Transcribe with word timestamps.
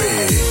Cauê. 0.00 0.49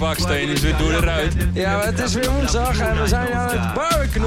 Baksteen 0.00 0.48
is 0.48 0.60
weer 0.60 0.76
door 0.76 0.90
de 0.90 1.00
ruit. 1.00 1.34
Ja, 1.52 1.76
maar 1.76 1.86
het 1.86 1.98
is 1.98 2.14
weer 2.14 2.30
woensdag 2.30 2.78
en 2.78 3.00
we 3.00 3.08
zijn 3.08 3.34
aan 3.34 3.48
het. 3.48 4.18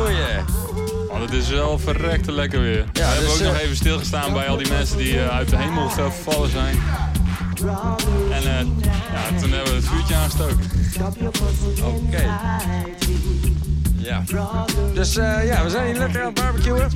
Want 1.09 1.23
het 1.23 1.33
is 1.33 1.49
wel 1.49 1.79
verrekte 1.79 2.31
lekker 2.31 2.62
weer. 2.62 2.77
Ja, 2.77 2.83
we 2.93 3.01
hebben 3.01 3.23
dus, 3.23 3.41
ook 3.41 3.47
nog 3.47 3.55
eh, 3.55 3.62
even 3.62 3.75
stilgestaan 3.75 4.33
bij 4.33 4.47
al 4.47 4.57
die 4.57 4.69
mensen 4.69 4.97
die 4.97 5.19
eh, 5.19 5.36
uit 5.36 5.49
de 5.49 5.57
hemel 5.57 5.89
gevallen 5.89 6.49
zijn. 6.49 6.75
En 8.31 8.43
eh, 8.43 8.59
ja, 9.13 9.39
toen 9.39 9.51
hebben 9.51 9.69
we 9.69 9.75
het 9.75 9.86
vuurtje 9.86 10.15
aangestoken. 10.15 10.59
Oké. 11.83 12.23
Ja. 13.97 14.23
Dus 14.93 15.13
ja, 15.13 15.63
we 15.63 15.69
zijn 15.69 15.86
hier 15.86 15.97
lekker 15.97 16.19
aan 16.19 16.25
het 16.25 16.36
barbecuen. 16.39 16.89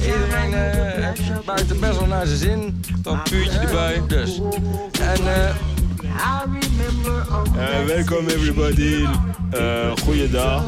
Iedereen 0.00 0.52
heeft 0.54 1.44
buiten 1.44 1.80
best 1.80 1.98
wel 1.98 2.08
naar 2.08 2.26
zijn 2.26 2.38
zin. 2.38 2.84
Dan 3.02 3.20
vuurtje 3.24 3.58
erbij. 3.58 4.02
Dus. 4.06 4.40
En 5.00 5.48
eh, 6.08 6.57
Uh, 7.58 7.84
welkom 7.86 8.28
everybody. 8.28 9.06
Uh, 9.54 9.90
goeiedag. 10.04 10.62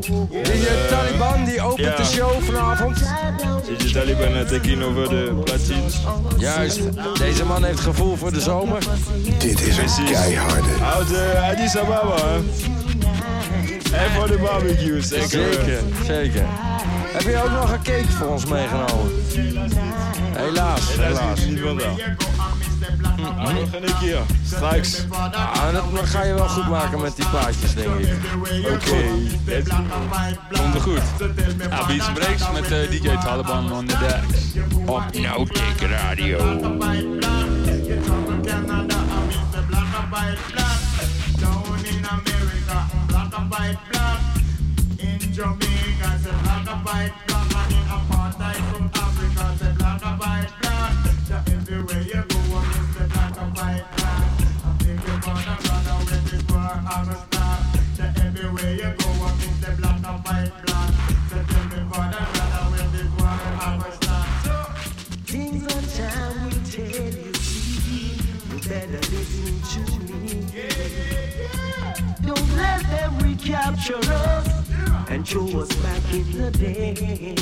die 0.00 0.68
eh, 0.68 0.88
Taliban 0.88 1.44
die 1.44 1.60
opent 1.62 1.86
Ja. 1.86 1.96
de 1.96 2.04
show 2.04 2.42
vanavond. 2.42 2.96
DJ 3.78 3.92
Taliban 3.92 4.36
uh, 4.36 4.40
taking 4.40 4.82
over 4.82 5.08
de 5.08 5.40
platines. 5.44 6.00
Juist. 6.38 6.80
Deze 7.18 7.44
man 7.44 7.64
heeft 7.64 7.80
gevoel 7.80 8.16
voor 8.16 8.32
de 8.32 8.40
zomer. 8.40 8.82
Dit 9.38 9.60
is 9.60 9.76
een 9.78 10.04
keiharde. 10.04 10.68
Uit 10.94 11.10
uh, 11.10 11.48
Addis 11.50 11.76
Ababa. 11.76 12.16
En 13.92 14.10
voor 14.10 14.26
de 14.26 14.38
barbecue, 14.38 15.00
zeker. 15.02 15.28
Zeker, 15.28 15.80
zeker. 16.06 16.44
Heb 17.12 17.22
je 17.22 17.42
ook 17.44 17.50
nog 17.50 17.72
een 17.72 17.82
cake 17.82 18.12
voor 18.18 18.26
ons 18.28 18.46
meegenomen? 18.46 19.12
Helaas, 20.36 20.96
Helaas 20.96 21.40
helaas. 21.40 21.40
Is 23.18 23.24
niet 23.24 23.34
vandaag. 23.34 23.44
Maar 23.44 23.54
nog 23.54 23.72
een 23.72 23.98
keer. 23.98 24.20
Straks. 24.44 25.04
Ah, 25.10 25.72
dat 25.72 26.08
ga 26.08 26.22
je 26.22 26.34
wel 26.34 26.48
goed 26.48 26.68
maken 26.68 27.00
met 27.00 27.16
die 27.16 27.28
plaatjes, 27.28 27.74
denk 27.74 27.98
ik. 27.98 28.14
Oké. 28.72 28.96
let's 29.46 29.70
go. 29.70 29.82
Komt 30.60 30.74
er 30.74 30.80
goed. 30.80 31.02
Ja, 31.70 31.86
Beats 31.86 32.06
and 32.06 32.14
Breaks 32.14 32.50
met 32.52 32.70
eh, 32.72 32.90
DJ 32.90 33.16
Taliban 33.24 33.72
on 33.72 33.86
the 33.86 33.96
decks. 33.98 34.42
Op 34.86 35.02
Nautic 35.12 35.80
Radio. 35.80 36.38
Jamaica, 45.38 46.18
say 46.18 46.32
black 46.42 46.66
and 46.66 46.84
white, 46.84 47.12
black 47.28 47.54
and 47.54 47.70
in 47.70 47.84
apartheid 47.86 48.62
from 48.70 48.90
Africa, 48.92 49.54
say 49.58 49.70
black 49.70 49.70
and 49.70 49.77
white, 49.77 49.77
and 73.90 75.26
show 75.26 75.46
us 75.60 75.74
back 75.76 76.12
in 76.12 76.30
the 76.32 76.50
day. 76.50 77.34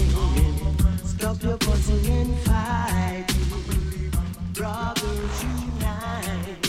Stop 1.05 1.43
your 1.43 1.57
fussing 1.59 2.07
and 2.07 2.39
fighting. 2.47 4.13
Brothers 4.53 5.43
unite. 5.43 6.67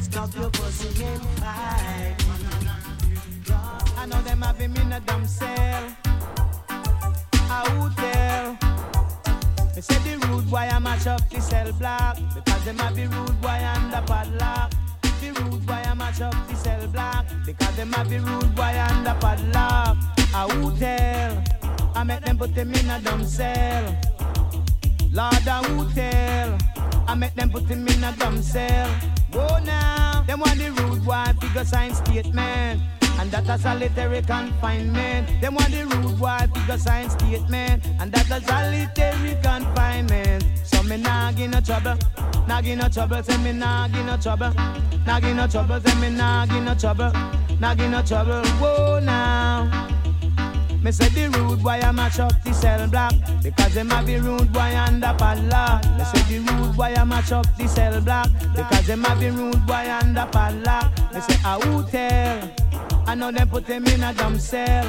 Stop 0.00 0.34
your 0.36 0.50
fussing 0.50 1.02
and 1.04 1.22
fighting. 1.40 2.16
I 3.96 4.06
know 4.06 4.22
them 4.22 4.42
have 4.42 4.56
him 4.56 4.76
in 4.76 4.92
a 4.92 5.00
damn 5.00 5.26
cell. 5.26 5.96
I 6.68 7.76
would 7.76 7.96
tell. 7.96 8.56
They 9.74 9.80
say 9.80 9.98
the 9.98 10.26
rude 10.28 10.48
boy 10.48 10.68
I 10.70 10.78
mash 10.78 11.08
up 11.08 11.28
the 11.28 11.40
cell 11.40 11.72
block 11.72 12.18
because 12.36 12.64
them 12.64 12.78
have 12.78 12.94
be 12.94 13.06
rude 13.06 13.40
boy 13.40 13.48
under 13.74 14.02
padlock. 14.06 14.72
The 15.20 15.32
rude 15.42 15.66
boy 15.66 15.74
I 15.74 15.92
mash 15.92 16.22
up 16.22 16.34
the 16.48 16.54
cell 16.54 16.86
block 16.86 17.26
because 17.44 17.76
them 17.76 17.92
have 17.92 18.08
the 18.08 18.20
rude 18.20 18.54
boy 18.54 18.74
under 18.88 19.14
padlock. 19.20 19.98
I 20.34 20.46
would 20.46 20.78
tell. 20.78 21.44
I 21.94 22.04
make 22.04 22.24
them 22.24 22.38
put 22.38 22.54
them 22.54 22.72
in 22.72 22.88
a 22.88 22.98
dumb 23.00 23.26
cell. 23.26 23.96
Lord, 25.12 25.46
I 25.46 25.60
would 25.76 25.94
tell. 25.94 26.58
I 27.06 27.14
make 27.14 27.34
them 27.34 27.50
put 27.50 27.64
him 27.64 27.86
in 27.86 28.02
a 28.02 28.16
dumb 28.16 28.40
cell. 28.40 28.88
Go 29.30 29.58
now. 29.58 30.22
Them 30.26 30.40
want 30.40 30.58
the 30.58 30.70
rude 30.70 31.04
boy 31.04 31.26
figure 31.38 31.64
sign 31.66 31.94
statement. 31.94 32.80
And 33.20 33.30
that 33.32 33.46
a 33.50 33.58
solitary 33.58 34.22
confinement. 34.22 35.42
Them 35.42 35.54
want 35.54 35.70
the 35.70 35.84
rude 35.84 36.18
boy 36.18 36.38
figure 36.54 36.78
sign 36.78 37.10
statement. 37.10 37.84
And 38.00 38.10
that 38.12 38.30
a 38.30 38.40
solitary 38.40 39.36
confinement. 39.42 40.44
So 40.64 40.82
me 40.84 40.96
nah 40.96 41.30
give 41.32 41.50
no 41.50 41.60
trouble. 41.60 41.98
Nah 42.48 42.62
give 42.62 42.78
no 42.78 42.88
trouble. 42.88 43.22
Say 43.22 43.36
me 43.36 43.52
nah 43.52 43.88
give 43.88 44.06
no 44.06 44.16
trouble. 44.16 44.54
Nah 45.04 45.20
give 45.20 45.36
no 45.36 45.46
trouble. 45.46 45.80
Say 45.82 46.00
me 46.00 46.16
nah 46.16 46.46
give 46.46 46.64
no 46.64 46.74
trouble. 46.74 47.12
Nah 47.60 47.74
give 47.74 47.90
no 47.90 48.00
trouble. 48.00 48.42
Whoa 48.58 49.00
now. 49.00 49.99
Me 50.82 50.90
say 50.92 51.08
the 51.10 51.28
rude 51.38 51.62
boy 51.62 51.80
I 51.82 51.92
mash 51.92 52.18
up 52.18 52.32
the 52.42 52.52
cell 52.54 52.86
block. 52.88 53.12
Because 53.42 53.74
them 53.74 53.90
have 53.90 54.06
the 54.06 54.18
rude 54.18 54.52
boy 54.52 54.74
under 54.76 55.14
padlock 55.18 55.84
Me 55.98 56.04
say 56.04 56.22
the 56.28 56.38
rude 56.52 56.76
boy 56.76 56.94
I 56.96 57.04
mash 57.04 57.32
up 57.32 57.46
the 57.56 57.68
cell 57.68 58.00
block. 58.00 58.28
Because 58.56 58.86
them 58.86 59.04
have 59.04 59.20
the 59.20 59.30
rude 59.30 59.66
boy 59.66 59.90
under 60.00 60.26
padlock 60.32 60.90
Me 61.12 61.20
say 61.20 61.36
I 61.44 61.58
who 61.60 61.82
tell? 61.86 62.50
I 63.06 63.14
know 63.14 63.30
them 63.30 63.48
put 63.48 63.66
them 63.66 63.86
in 63.86 64.02
a 64.02 64.14
dumb 64.14 64.38
cell. 64.38 64.84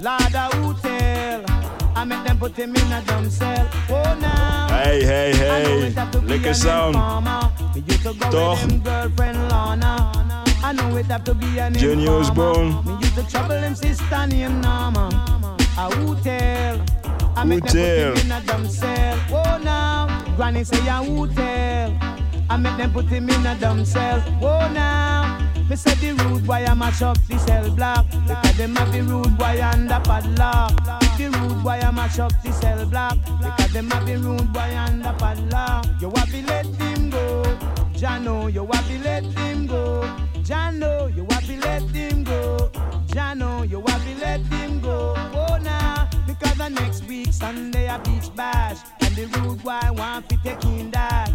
Lord 0.00 0.34
I 0.34 0.48
who 0.54 0.74
tell? 0.80 1.44
I 1.96 2.04
make 2.04 2.24
them 2.26 2.38
put 2.38 2.56
him 2.56 2.76
in 2.76 2.92
a 2.92 3.02
dumb 3.06 3.28
cell. 3.30 3.68
Oh 3.90 4.18
now 4.20 4.68
Hey, 4.68 5.02
hey, 5.02 5.32
hey. 5.34 5.86
it 5.88 5.94
have 5.94 6.10
to 6.12 6.20
be 6.20 6.26
Lekker 6.38 6.48
an 6.48 6.54
sound. 6.54 6.94
informer. 6.94 7.52
Me 7.74 7.80
used 7.86 8.02
to 8.02 8.14
go 8.14 8.30
Toch? 8.30 8.58
With 10.62 10.64
them 10.64 10.64
girlfriend 10.64 10.64
Lana. 10.64 10.64
I 10.64 10.72
know 10.72 10.96
it 10.96 11.06
have 11.06 11.24
to 11.24 11.34
be 11.34 11.58
an 11.58 11.74
Jenny. 11.74 12.08
Osborne. 12.08 12.84
Me 12.84 12.92
used 13.00 13.14
to 13.14 13.22
trouble 13.30 13.56
him 13.56 13.74
sister 13.74 14.26
named 14.26 14.62
Norma. 14.62 15.08
I 15.78 15.90
who 15.94 16.16
tell. 16.22 16.84
I 17.36 17.44
make 17.44 17.64
them 17.64 17.72
put 17.72 17.74
him 17.74 18.26
in 18.26 18.32
a 18.32 18.40
dumb 18.46 18.68
cell. 18.68 19.18
Oh 19.30 19.58
now, 19.62 20.06
Granny 20.36 20.64
say 20.64 20.88
I 20.88 21.04
who 21.04 21.28
tell. 21.28 21.92
I 22.48 22.56
make 22.56 22.76
them 22.76 22.92
put 22.92 23.06
him 23.06 23.28
in 23.28 23.46
a 23.46 23.54
dumb 23.58 23.84
cell. 23.84 24.22
Oh 24.40 24.70
now, 24.72 25.38
me 25.68 25.76
say 25.76 25.94
the 25.94 26.12
rude 26.24 26.46
boy 26.46 26.64
I 26.64 26.74
mash 26.74 27.02
up 27.02 27.18
the 27.26 27.38
cell 27.38 27.70
block 27.70 28.06
because 28.10 28.56
them 28.56 28.76
have 28.76 28.92
the 28.92 29.02
rude 29.02 29.36
boy 29.36 29.60
under 29.62 30.00
padlock. 30.00 30.72
The 31.18 31.28
rude 31.28 31.62
boy 31.62 31.80
I 31.82 31.90
mash 31.90 32.18
up 32.18 32.32
the 32.42 32.52
cell 32.52 32.86
block 32.86 33.18
because 33.40 33.72
them 33.72 33.90
have 33.90 34.06
the 34.06 34.16
rude 34.16 34.52
boy 34.52 34.76
under 34.78 35.12
padlock. 35.18 35.86
You 36.00 36.10
have 36.14 36.30
to 36.30 36.42
let 36.46 36.66
him 36.66 37.10
go, 37.10 37.42
Jano. 37.94 38.52
You 38.52 38.66
have 38.66 38.88
to 38.88 38.98
let 39.00 39.24
him 39.24 39.66
go, 39.66 40.02
Jano. 40.46 41.12
You 41.16 41.26
to 41.26 41.60
let 41.66 41.82
him 41.90 42.22
go, 42.22 42.70
Jano. 43.08 43.68
You 43.68 43.82
to 43.82 44.20
let 44.20 44.40
him 44.40 44.80
go. 44.80 45.14
Oh 45.34 45.58
now, 45.60 46.08
because 46.24 46.56
the 46.56 46.68
next 46.68 47.04
week 47.08 47.32
Sunday 47.32 47.88
a 47.88 47.98
beach 47.98 48.32
bash 48.36 48.78
and 49.00 49.16
the 49.16 49.26
rude 49.26 49.60
boy 49.64 49.80
want 49.90 50.28
to 50.28 50.36
take 50.44 50.64
in 50.66 50.92
that. 50.92 51.32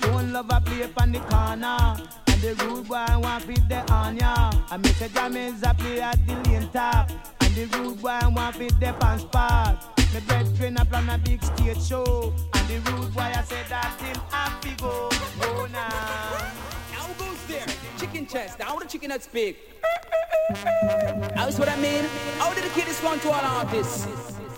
Stone 0.00 0.32
lover 0.32 0.60
play 0.64 0.82
up 0.82 1.00
on 1.00 1.12
the 1.12 1.20
corner. 1.20 1.78
And 2.26 2.40
the 2.42 2.54
rude 2.64 2.88
boy 2.88 3.06
want 3.18 3.44
fit 3.44 3.68
the 3.68 3.92
on 3.92 4.16
ya. 4.16 4.50
I 4.70 4.76
make 4.76 5.00
a 5.02 5.08
Jamaica 5.08 5.76
play 5.78 6.00
at 6.00 6.18
the 6.26 6.34
lane 6.50 6.68
top. 6.72 7.10
And 7.40 7.54
the 7.54 7.66
rude 7.78 8.02
boy 8.02 8.18
want 8.24 8.56
fit 8.56 8.80
the 8.80 8.92
pants 8.98 9.24
part. 9.30 9.84
My 10.12 10.18
brethren 10.26 10.78
a 10.78 10.84
plan 10.84 11.08
a 11.10 11.18
big 11.18 11.44
stage 11.44 11.80
show. 11.80 12.34
And 12.54 12.68
the 12.68 12.90
rude 12.90 13.14
boy 13.14 13.20
I 13.20 13.42
said 13.44 13.66
that 13.68 14.00
him 14.00 14.20
happy 14.32 14.74
go. 14.80 15.08
Oh 15.42 15.68
now. 15.70 16.77
How 17.08 17.14
goes 17.14 17.46
there? 17.46 17.66
Chicken 17.98 18.26
chest. 18.26 18.60
How 18.60 18.78
the 18.78 18.84
chicken 18.84 19.08
that 19.08 19.22
speak? 19.22 19.56
That's 21.34 21.58
what 21.58 21.68
I 21.68 21.76
mean. 21.76 22.04
How 22.36 22.52
did 22.52 22.64
the 22.64 22.68
kid 22.70 22.86
respond 22.86 23.22
to 23.22 23.28
all 23.30 23.40
artists? 23.40 24.06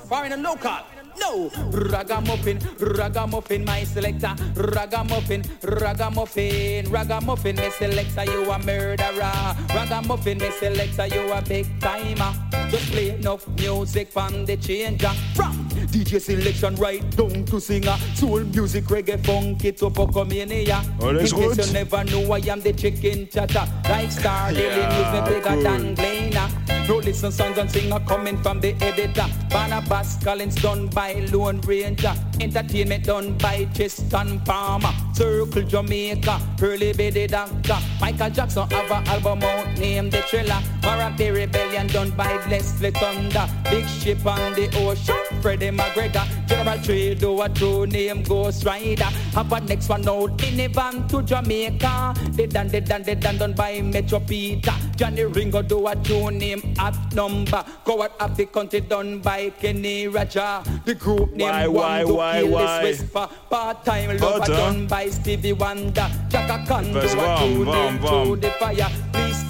Foreign 0.09 0.33
and 0.33 0.43
local. 0.43 0.79
No, 1.21 1.51
ragamuffin, 1.71 2.59
ragamuffin, 2.81 3.65
my 3.65 3.85
selector, 3.85 4.35
ragamuffin, 4.55 5.45
ragamuffin, 5.63 6.91
ragamuffin, 6.91 7.57
my 7.57 7.69
selector, 7.69 8.25
you 8.25 8.51
a 8.51 8.59
murderer, 8.59 9.57
ragamuffin, 9.75 10.39
my 10.39 10.51
selector, 10.51 11.07
you 11.07 11.31
a 11.33 11.43
big 11.43 11.67
timer. 11.81 12.33
Just 12.71 12.91
play 12.91 13.11
enough 13.11 13.47
music 13.49 14.09
from 14.09 14.47
the 14.47 14.57
changer, 14.57 15.13
from 15.35 15.69
DJ 15.89 16.21
selection 16.21 16.75
right 16.77 17.09
down 17.17 17.45
to 17.47 17.61
singer, 17.61 17.97
soul 18.15 18.41
music, 18.41 18.85
reggae, 18.85 19.25
funky 19.25 19.73
to 19.73 19.91
Pocomania. 19.91 20.85
Oh, 21.01 21.13
that's 21.13 21.33
In 21.33 21.39
case 21.39 21.57
good. 21.57 21.67
you 21.67 21.73
never 21.73 22.05
know, 22.05 22.33
I 22.33 22.39
am 22.39 22.61
the 22.61 22.73
chicken 22.73 23.29
chatter, 23.29 23.67
like 23.89 24.11
Star 24.13 24.53
Daily 24.53 24.67
Yeah, 24.81 25.13
News, 25.13 25.31
me 25.31 25.35
bigger 25.37 25.55
cool. 25.55 25.63
than 25.63 25.95
Glenna. 25.95 26.49
No 26.89 26.97
listen 26.97 27.31
songs 27.31 27.57
and 27.59 27.71
singer 27.71 28.01
coming 28.01 28.37
from 28.43 28.61
the 28.61 28.75
editor. 28.83 29.27
Barnabas 29.51 30.17
Collins 30.23 30.57
done 30.57 30.89
by 30.89 31.15
Lone 31.33 31.61
Ranger. 31.63 32.15
Entertainment 32.41 33.05
done 33.05 33.37
by 33.37 33.69
Tristan 33.75 34.41
Palmer. 34.41 34.93
Circle 35.13 35.63
Jamaica, 35.63 36.41
Early 36.63 36.93
Baby 36.95 37.27
Doctor. 37.27 37.77
Michael 38.01 38.31
Jackson 38.31 38.69
have 38.71 38.91
an 38.91 39.07
album 39.09 39.43
out 39.43 39.79
named 39.79 40.13
The 40.13 40.23
Thriller. 40.23 40.61
Marathi 40.81 41.35
Rebellion 41.35 41.87
done 41.89 42.11
by 42.13 42.33
Leslie 42.49 42.93
Thunder. 42.93 43.47
Big 43.65 43.87
Ship 43.87 44.25
on 44.25 44.55
the 44.55 44.71
Ocean, 44.79 45.43
Freddie 45.43 45.71
McGregor. 45.71 46.40
General 46.51 46.79
Trade, 46.83 47.23
a 47.23 47.49
true 47.51 47.87
name 47.87 48.25
Ghost 48.25 48.65
Rider. 48.67 49.05
Have 49.35 49.53
a 49.53 49.61
next 49.61 49.89
one 49.89 50.09
out 50.09 50.43
in 50.43 50.59
a 50.59 50.67
van 50.67 51.07
to 51.07 51.23
Jamaica. 51.23 52.13
They 52.33 52.49
done, 52.49 52.67
they 52.67 52.81
done, 52.81 53.05
they 53.05 53.15
done 53.15 53.39
done 53.39 53.53
by 53.53 53.81
Metro 53.81 54.19
Peter. 54.19 54.73
Johnny 54.97 55.23
Ringo 55.23 55.63
do 55.63 55.87
a 55.87 55.95
true 55.95 56.29
name 56.33 56.75
at 56.81 56.97
number. 57.15 57.65
Go 57.85 58.03
out 58.03 58.21
of 58.21 58.37
the 58.37 58.47
country 58.47 58.81
done 58.81 59.21
by 59.21 59.51
Kenny 59.51 60.09
Raja. 60.09 60.65
The 60.85 60.95
group 60.97 61.31
name 61.35 61.49
Why, 61.49 61.67
One 61.69 61.75
why, 61.77 62.03
to 62.03 62.15
why, 62.15 62.41
Kill 62.41 62.49
why? 62.51 62.83
This 62.83 63.01
Whisper. 63.03 63.29
Part-time 63.49 64.19
lover 64.19 64.39
Butter. 64.41 64.53
done 64.53 64.87
by 64.89 65.09
Stevie 65.09 65.53
Wonder. 65.53 66.11
Chaka 66.31 66.65
Khan 66.67 66.93
do 66.93 66.99
a 66.99 67.37
true 67.39 67.65
name 67.65 67.99
to 68.01 68.37
the 68.37 68.51
fire. 68.59 68.91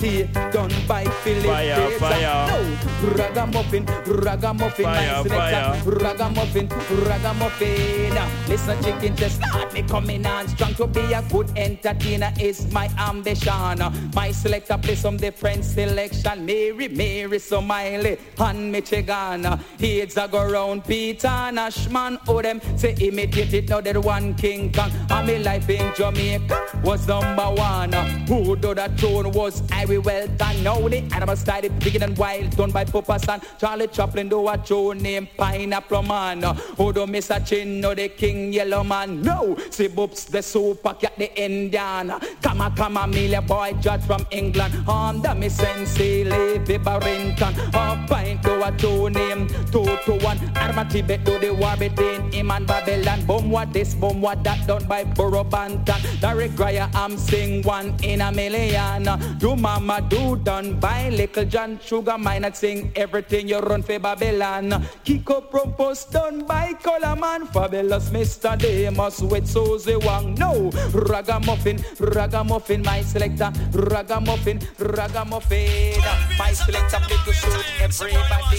Stay 0.00 0.24
done 0.50 0.72
by 0.88 1.04
Philip 1.04 1.44
Fire, 1.44 1.76
Fraser. 1.76 1.98
fire. 1.98 2.46
No, 2.48 3.12
ragamuffin, 3.16 3.84
ragamuffin, 4.06 4.84
Fire, 4.86 5.22
my 5.24 5.28
selector. 5.28 5.90
fire. 5.90 5.92
Ragamuffin, 5.92 6.68
ragamuffin. 7.06 8.12
Ah, 8.16 8.44
Listen, 8.48 8.82
chicken 8.82 9.14
just 9.14 9.36
start 9.42 9.74
me 9.74 9.82
coming 9.82 10.24
on 10.24 10.48
strong 10.48 10.72
to 10.76 10.86
be 10.86 11.00
a 11.12 11.20
good 11.30 11.50
entertainer 11.54 12.32
is 12.40 12.72
my 12.72 12.88
ambition. 12.98 13.52
Ah, 13.52 13.92
my 14.14 14.30
selector 14.30 14.78
play 14.78 14.94
some 14.94 15.18
different 15.18 15.66
selection. 15.66 16.46
Mary, 16.46 16.88
Mary, 16.88 17.38
so 17.38 17.60
Miley, 17.60 18.16
and 18.38 18.72
Michigan. 18.72 19.44
Ah, 19.44 19.58
heads 19.78 20.16
a 20.16 20.26
go 20.26 20.50
round 20.50 20.82
Peter 20.86 21.28
Nashman. 21.52 22.18
Oh, 22.26 22.40
them 22.40 22.58
say 22.76 22.94
imitate 23.00 23.52
it 23.52 23.68
now 23.68 23.82
that 23.82 23.98
one 23.98 24.34
King 24.34 24.72
Kong. 24.72 24.90
And 25.10 25.26
me 25.26 25.38
life 25.40 25.68
in 25.68 25.92
Jamaica 25.94 26.80
was 26.82 27.06
number 27.06 27.42
one. 27.50 27.92
Who 28.26 28.56
do 28.56 28.74
that 28.74 28.96
tune 28.96 29.30
was 29.32 29.62
Harry 29.90 29.98
Welton. 29.98 30.62
Now 30.62 30.88
the 30.88 31.02
animal 31.12 31.36
style 31.36 31.64
is 31.64 31.72
bigger 31.82 31.98
than 31.98 32.14
wild. 32.14 32.56
Done 32.56 32.70
by 32.70 32.84
Papa 32.84 33.18
San. 33.18 33.40
Charlie 33.58 33.88
Chaplin 33.88 34.28
do 34.28 34.46
a 34.46 34.56
tune 34.56 34.98
named 34.98 35.28
Pineapple 35.36 36.02
Man. 36.02 36.42
Who 36.76 36.92
do 36.92 37.06
Mr. 37.06 37.44
Chin 37.44 37.80
no 37.80 37.92
the 37.92 38.08
King 38.08 38.52
Yellowman. 38.52 39.22
No, 39.22 39.56
see 39.70 39.88
Boops 39.88 40.26
the 40.26 40.42
super 40.42 40.94
cat 40.94 41.14
the 41.18 41.28
Indian. 41.34 42.12
Come 42.40 42.60
on, 42.60 42.76
come 42.76 42.96
on, 42.96 43.10
Amelia 43.10 43.42
boy 43.42 43.72
judge 43.80 44.02
from 44.02 44.24
England. 44.30 44.72
On 44.86 45.20
the 45.20 45.34
me 45.34 45.48
sensei 45.48 46.22
Levi 46.22 46.78
Barrington. 46.78 47.54
A 47.74 48.06
pint 48.08 48.42
do 48.42 48.62
a 48.62 48.70
tune 48.76 49.12
name 49.14 49.48
two 49.72 49.84
to 50.04 50.12
one. 50.24 50.38
Arma 50.56 50.84
Tibet 50.88 51.24
do 51.24 51.36
the 51.40 51.50
war 51.52 51.76
between 51.76 52.30
him 52.30 52.52
and 52.52 52.64
Babylon. 52.64 53.26
Boom 53.26 53.50
what 53.50 53.72
this, 53.72 53.94
boom 53.94 54.20
what 54.20 54.44
that 54.44 54.64
done 54.68 54.86
by 54.86 55.02
Burro 55.02 55.42
Banton. 55.42 56.20
Derek 56.20 56.52
Gryer, 56.52 56.88
I'm 56.94 57.16
sing 57.16 57.62
one 57.62 57.96
in 58.04 58.20
a 58.20 58.30
million. 58.30 59.02
Do 59.38 59.56
mama 59.56 59.79
do 60.08 60.36
done 60.36 60.78
by 60.78 61.08
Little 61.08 61.44
John 61.44 61.78
Sugar 61.80 62.18
Mine 62.18 62.52
sing 62.52 62.92
everything 62.96 63.48
you 63.48 63.58
run 63.58 63.82
for 63.82 63.98
Babylon. 63.98 64.70
Kiko 65.04 65.50
Propose 65.50 66.04
done 66.04 66.44
by 66.44 66.74
Coleman. 66.74 67.46
Fabulous 67.46 68.10
Mr. 68.10 68.58
Demus 68.58 69.20
with 69.22 69.46
Susie 69.46 69.96
Wang. 69.96 70.34
No, 70.34 70.70
Ragamuffin, 70.92 71.78
Ragamuffin, 71.98 72.82
my 72.82 73.02
selector. 73.02 73.50
Ragamuffin, 73.72 74.60
Ragamuffin. 74.78 75.98
My 76.38 76.52
selector 76.52 76.98
play 77.00 77.16
to 77.24 77.32
suit 77.32 77.64
everybody. 77.80 78.58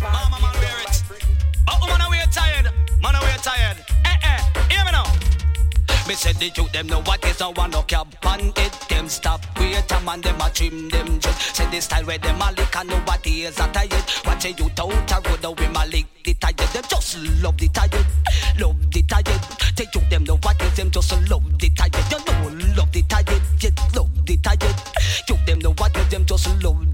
Mama, 0.00 0.38
man, 0.40 0.54
wear 0.60 0.80
it. 0.82 1.02
Oh, 1.68 1.86
man, 1.86 2.10
we 2.10 2.18
are 2.18 2.32
tired. 2.32 2.72
Man, 3.02 3.14
we 3.20 3.28
are 3.28 3.38
tired. 3.38 4.03
Me 6.06 6.14
said 6.14 6.36
the 6.36 6.50
youth 6.54 6.70
them 6.72 6.86
know 6.86 7.00
what 7.02 7.24
is 7.24 7.40
a 7.40 7.50
one 7.50 7.70
no 7.70 7.82
cap 7.82 8.06
on 8.26 8.40
it. 8.40 8.72
Them 8.90 9.08
stop 9.08 9.40
wait 9.58 9.90
a 9.90 10.00
man 10.00 10.20
them 10.20 10.40
a 10.40 10.50
trim 10.50 10.90
them 10.90 11.18
just 11.18 11.56
say 11.56 11.66
the 11.70 11.80
style 11.80 12.04
where 12.04 12.18
them 12.18 12.40
a 12.42 12.52
lick 12.52 12.76
and 12.76 12.90
nobody 12.90 13.44
is 13.44 13.58
a 13.58 13.66
tired. 13.68 14.04
Watch 14.26 14.44
a 14.44 14.52
youth 14.52 14.78
out 14.78 15.12
a 15.12 15.46
road 15.46 15.58
we 15.58 15.68
ma 15.68 15.84
lick 15.84 16.06
the 16.24 16.34
tired 16.34 16.56
them 16.56 16.84
just 16.88 17.18
love 17.42 17.56
the 17.56 17.68
tired 17.68 18.06
love 18.58 18.90
the 18.90 19.02
tired 19.02 19.26
the 19.76 19.86
youth 19.94 20.10
them 20.10 20.24
know 20.24 20.36
what 20.42 20.60
is 20.62 20.76
them 20.76 20.90
just 20.90 21.12
love 21.30 21.58
the 21.58 21.70
tired 21.70 21.94
you 22.10 22.18
know 22.26 22.74
love 22.76 22.92
the 22.92 23.02
tired 23.02 23.42
yeah, 23.60 23.70
love 23.94 24.26
the 24.26 24.36
tired 24.38 24.62
youth 25.28 25.46
them 25.46 25.58
know 25.60 25.72
what 25.78 25.96
is 25.96 26.08
them 26.08 26.24
just 26.26 26.62
love 26.62 26.92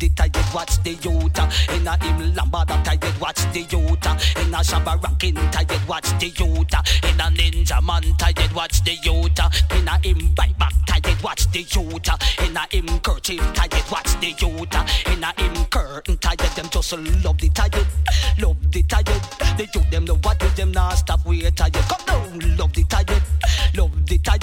watch 0.54 0.82
the 0.82 0.92
youth 0.94 1.38
uh, 1.38 1.74
in 1.74 1.86
a 1.86 1.96
him 2.04 2.32
lambada 2.34 2.82
tired 2.84 3.20
watch 3.20 3.40
the 3.52 3.60
youth 3.62 4.06
uh, 4.06 4.42
in 4.42 4.54
a 4.54 4.58
shabba 4.58 5.02
ranking 5.02 5.34
tired 5.50 5.88
watch 5.88 6.08
the 6.18 6.28
youth 6.28 6.74
uh, 6.74 7.08
in 7.08 7.20
a 7.20 7.30
ninja 7.36 7.82
man 7.82 8.02
tired 8.16 8.52
watch 8.52 8.82
the 8.84 8.94
youth 9.02 9.38
in 9.76 9.88
a 9.88 9.98
him 10.06 10.34
bike 10.34 10.56
back 10.58 10.72
tired 10.86 11.22
watch 11.22 11.50
the 11.52 11.60
youth 11.60 12.08
in 12.46 12.56
a 12.56 12.66
him 12.70 12.98
kerchief 13.00 13.40
tired 13.54 13.90
watch 13.90 14.18
the 14.20 14.30
youth 14.40 14.74
in 15.12 15.22
a 15.22 15.32
him 15.40 15.64
curtain 15.66 16.16
tired 16.18 16.38
them 16.38 16.68
just 16.70 16.92
love 17.24 17.38
the 17.38 17.48
tired 17.50 17.86
love 18.38 18.56
the 18.72 18.82
tired 18.84 19.06
the 19.56 19.68
youth 19.74 19.90
them 19.90 20.04
know 20.04 20.16
what 20.22 20.42
is 20.42 20.54
them 20.54 20.72
now 20.72 20.90
stop 20.90 21.20
wait 21.26 21.54
tired 21.56 21.72
come 21.74 22.04
down 22.06 22.56
love 22.56 22.72
the 22.72 22.84
tired 22.84 23.22
love 23.76 24.06
the 24.06 24.18
tired 24.18 24.40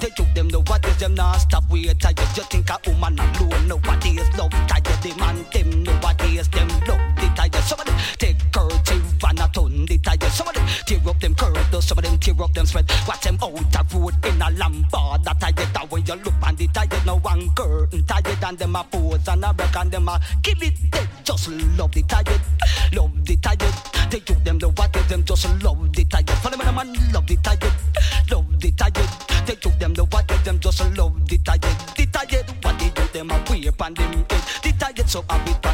the 0.00 0.10
youth 0.18 0.34
them 0.34 0.48
know 0.48 0.62
what 0.66 0.84
is 0.86 0.96
them 0.98 1.14
now 1.14 1.32
stop 1.34 1.64
wait 1.70 1.98
tired 2.00 2.18
you 2.36 2.42
think 2.44 2.68
a 2.70 2.78
woman 2.90 3.18
alone 3.18 3.68
nobody 3.68 4.10
is 4.10 4.28
love 4.36 4.50
tired 4.66 4.87
the 5.08 5.18
man 5.18 5.44
them 5.52 5.82
nobody 5.82 6.38
is 6.38 6.48
them 6.48 6.68
love 6.86 7.00
the 7.16 7.32
tired 7.34 7.54
somebody 7.54 7.92
take 8.18 8.52
kerchief 8.52 9.24
and 9.28 9.40
a 9.40 9.48
ton 9.48 9.86
the 9.86 9.98
tired 9.98 10.22
somebody 10.24 10.60
tear 10.86 11.08
up 11.08 11.20
them 11.20 11.34
curtains 11.34 11.86
some 11.86 11.98
of 11.98 12.04
them 12.04 12.18
tear 12.18 12.42
up 12.42 12.52
them 12.52 12.66
spread 12.66 12.90
watch 13.06 13.20
them 13.22 13.38
out 13.42 13.74
a 13.74 13.96
road 13.96 14.14
in 14.26 14.42
a 14.42 14.50
lambada 14.60 15.24
that 15.24 15.40
tired 15.40 15.56
that 15.56 15.90
when 15.90 16.04
you 16.04 16.14
look 16.14 16.34
on 16.42 16.56
the 16.56 16.68
tired 16.68 17.06
no 17.06 17.16
one 17.18 17.48
curtain 17.54 18.04
tired 18.04 18.44
and 18.44 18.58
them 18.58 18.76
a 18.76 18.84
pose 18.84 19.28
and 19.28 19.44
a 19.44 19.54
break 19.54 19.76
and 19.76 19.90
them 19.90 20.08
a 20.08 20.20
give 20.42 20.62
it 20.62 20.74
they 20.92 21.06
just 21.24 21.48
love 21.48 21.92
the 21.92 22.02
tired 22.02 22.40
love 22.92 23.24
the 23.24 23.36
tired 23.36 23.74
they 24.10 24.20
took 24.20 24.42
them 24.44 24.58
the 24.58 24.68
what 24.68 24.92
them 24.92 25.24
just 25.24 25.46
love 25.62 25.92
the 25.92 26.04
tired 26.04 26.27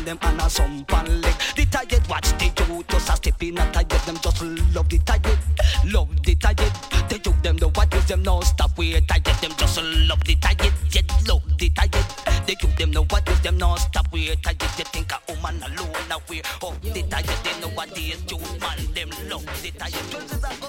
so 0.04 0.10
a 0.10 0.16
bit 0.16 0.18
them 0.18 0.18
and 0.22 0.40
a 0.40 0.50
some 0.50 0.84
pan 0.84 1.20
leg. 1.20 1.34
The 1.56 1.66
tired 1.66 2.06
watch 2.08 2.30
the 2.38 2.44
youth 2.44 2.86
just 2.88 3.08
a 3.08 3.16
step 3.16 3.42
in 3.42 3.58
a 3.58 3.72
tired 3.72 3.88
them 3.88 4.16
just 4.22 4.42
love 4.74 4.88
the 4.88 4.98
tired. 4.98 5.38
Love 5.86 6.22
the 6.22 6.34
tired. 6.34 6.72
They 7.08 7.18
took 7.18 7.40
them 7.42 7.56
the 7.56 7.68
what 7.68 7.94
is 7.94 8.06
them 8.06 8.22
no 8.22 8.40
stop 8.40 8.76
we 8.78 9.00
tired. 9.00 9.24
Them 9.24 9.52
just 9.56 9.80
love 9.82 10.24
the 10.24 10.34
tired. 10.36 10.72
Yet 10.90 11.28
love 11.28 11.42
the 11.58 11.70
tired. 11.70 12.46
They 12.46 12.54
took 12.54 12.76
them 12.76 12.92
the 12.92 13.02
what 13.02 13.28
is 13.28 13.40
them 13.40 13.58
no 13.58 13.76
stop 13.76 14.06
we 14.12 14.34
tired. 14.36 14.58
They 14.58 14.84
think 14.84 15.12
a 15.12 15.32
woman 15.32 15.62
alone 15.62 16.08
now 16.08 16.20
we 16.28 16.42
oh 16.62 16.74
the 16.82 17.02
tired. 17.02 17.26
They 17.44 17.60
know 17.60 17.68
what 17.74 17.96
is 17.96 18.22
youth 18.30 18.60
man 18.60 18.78
them 18.94 19.10
love 19.28 19.46
the 19.62 19.70
tired 19.72 20.63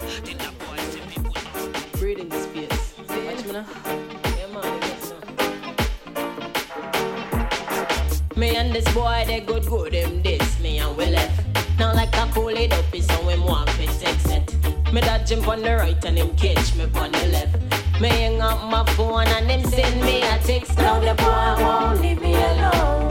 boy, 8.95 9.25
they 9.27 9.41
good, 9.41 9.65
good, 9.65 9.93
him 9.93 10.21
this, 10.23 10.57
me 10.61 10.79
and 10.79 10.95
we 10.95 11.05
left. 11.07 11.45
Now 11.77 11.93
like 11.93 12.15
a 12.15 12.25
cool 12.33 12.47
it 12.47 12.71
up, 12.71 12.95
is 12.95 13.05
how 13.11 13.27
him 13.27 13.43
want 13.43 13.69
fit 13.71 13.89
sex 13.89 14.23
set. 14.23 14.55
Me 14.93 15.01
dodge 15.01 15.29
him 15.29 15.43
on 15.49 15.61
the 15.61 15.75
right 15.75 16.05
and 16.05 16.17
him 16.17 16.33
catch 16.37 16.73
me 16.75 16.85
on 16.95 17.11
the 17.11 17.27
left. 17.27 17.99
Me 17.99 18.07
hang 18.07 18.41
up 18.41 18.63
my 18.71 18.85
phone 18.93 19.27
and 19.27 19.51
him 19.51 19.63
send 19.69 20.01
me 20.01 20.21
a 20.21 20.39
text. 20.39 20.77
Now 20.77 21.01
the 21.01 21.13
boy 21.21 21.63
won't 21.63 22.01
leave 22.01 22.21
me 22.21 22.35
alone. 22.35 23.09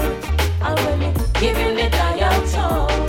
When 0.84 0.98
me 0.98 1.12
give 1.38 1.56
him 1.56 1.76
the 1.76 1.90
dial 1.90 2.46
tone, 2.48 3.03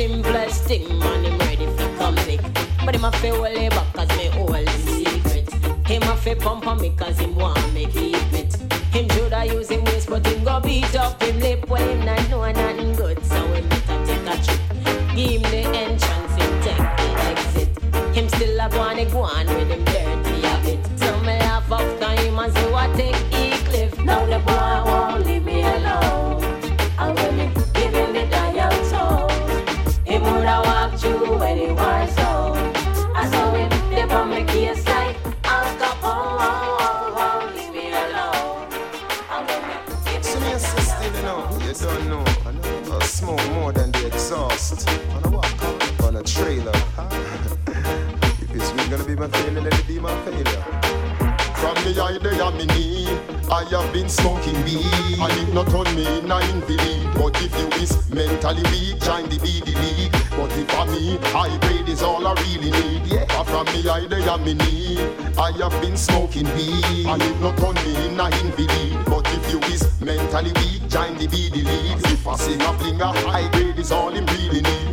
simplest 0.00 0.64
thing, 0.64 0.98
man, 0.98 1.24
him 1.24 1.38
ready 1.40 1.66
for 1.76 1.88
come 1.98 2.14
lick. 2.26 2.40
But 2.86 2.94
him 2.94 3.04
a 3.04 3.12
fi 3.12 3.28
hold 3.28 3.48
it 3.48 3.70
back 3.70 3.92
cause 3.92 4.08
me 4.16 4.26
hold 4.28 4.56
him 4.56 4.80
secret. 4.96 5.52
Him 5.86 6.02
a 6.04 6.16
fi 6.16 6.34
pump 6.34 6.66
on 6.66 6.80
me 6.80 6.90
cause 6.96 7.18
him 7.18 7.34
want 7.34 7.74
me 7.74 7.84
keep 7.84 8.32
it. 8.32 8.54
Him 8.94 9.06
shoulda 9.10 9.44
use 9.44 9.68
him 9.68 9.84
waist 9.84 10.08
but 10.08 10.26
him 10.26 10.42
go 10.42 10.58
beat 10.60 10.96
up 10.96 11.19
eye 52.40 52.56
they 52.56 52.66
me 52.66 53.06
I 53.50 53.64
have 53.70 53.92
been 53.92 54.08
smoking 54.08 54.54
weed. 54.64 55.18
And 55.18 55.32
it 55.32 55.52
not 55.52 55.72
on 55.74 55.94
me 55.94 56.06
in 56.18 56.30
a 56.30 56.38
invalid 56.50 57.14
But 57.14 57.36
if 57.42 57.52
you 57.58 57.68
is 57.82 57.92
mentally 58.10 58.62
weak 58.70 59.00
Join 59.00 59.28
the 59.28 59.36
BD 59.36 59.74
league 59.74 60.12
But 60.30 60.52
if 60.56 60.70
for 60.70 60.86
me 60.86 61.18
High 61.34 61.56
grade 61.58 61.88
is 61.88 62.02
all 62.02 62.26
I 62.26 62.34
really 62.42 62.70
need. 62.70 63.06
Yeah. 63.06 63.26
From 63.44 63.66
me 63.66 63.88
eye 63.88 64.06
they 64.06 64.22
me 64.44 64.54
knee. 64.54 64.98
I 65.36 65.52
have 65.58 65.80
been 65.82 65.96
smoking 65.96 66.48
weed. 66.54 67.06
And 67.06 67.22
it 67.22 67.40
not 67.40 67.60
on 67.62 67.74
me 67.74 68.06
in 68.06 68.20
a 68.20 68.26
invalid 68.40 69.04
But 69.04 69.26
if 69.34 69.52
you 69.52 69.58
is 69.72 70.00
mentally 70.00 70.52
weak 70.52 70.88
Join 70.88 71.16
the 71.18 71.26
BD 71.26 71.64
league 71.64 72.12
If 72.12 72.26
I 72.26 72.36
sing 72.36 72.62
a 72.62 72.72
fling 72.78 73.00
a 73.00 73.12
high 73.28 73.50
grade 73.50 73.78
is 73.78 73.92
all 73.92 74.10
him 74.10 74.26
really 74.26 74.62
need 74.62 74.89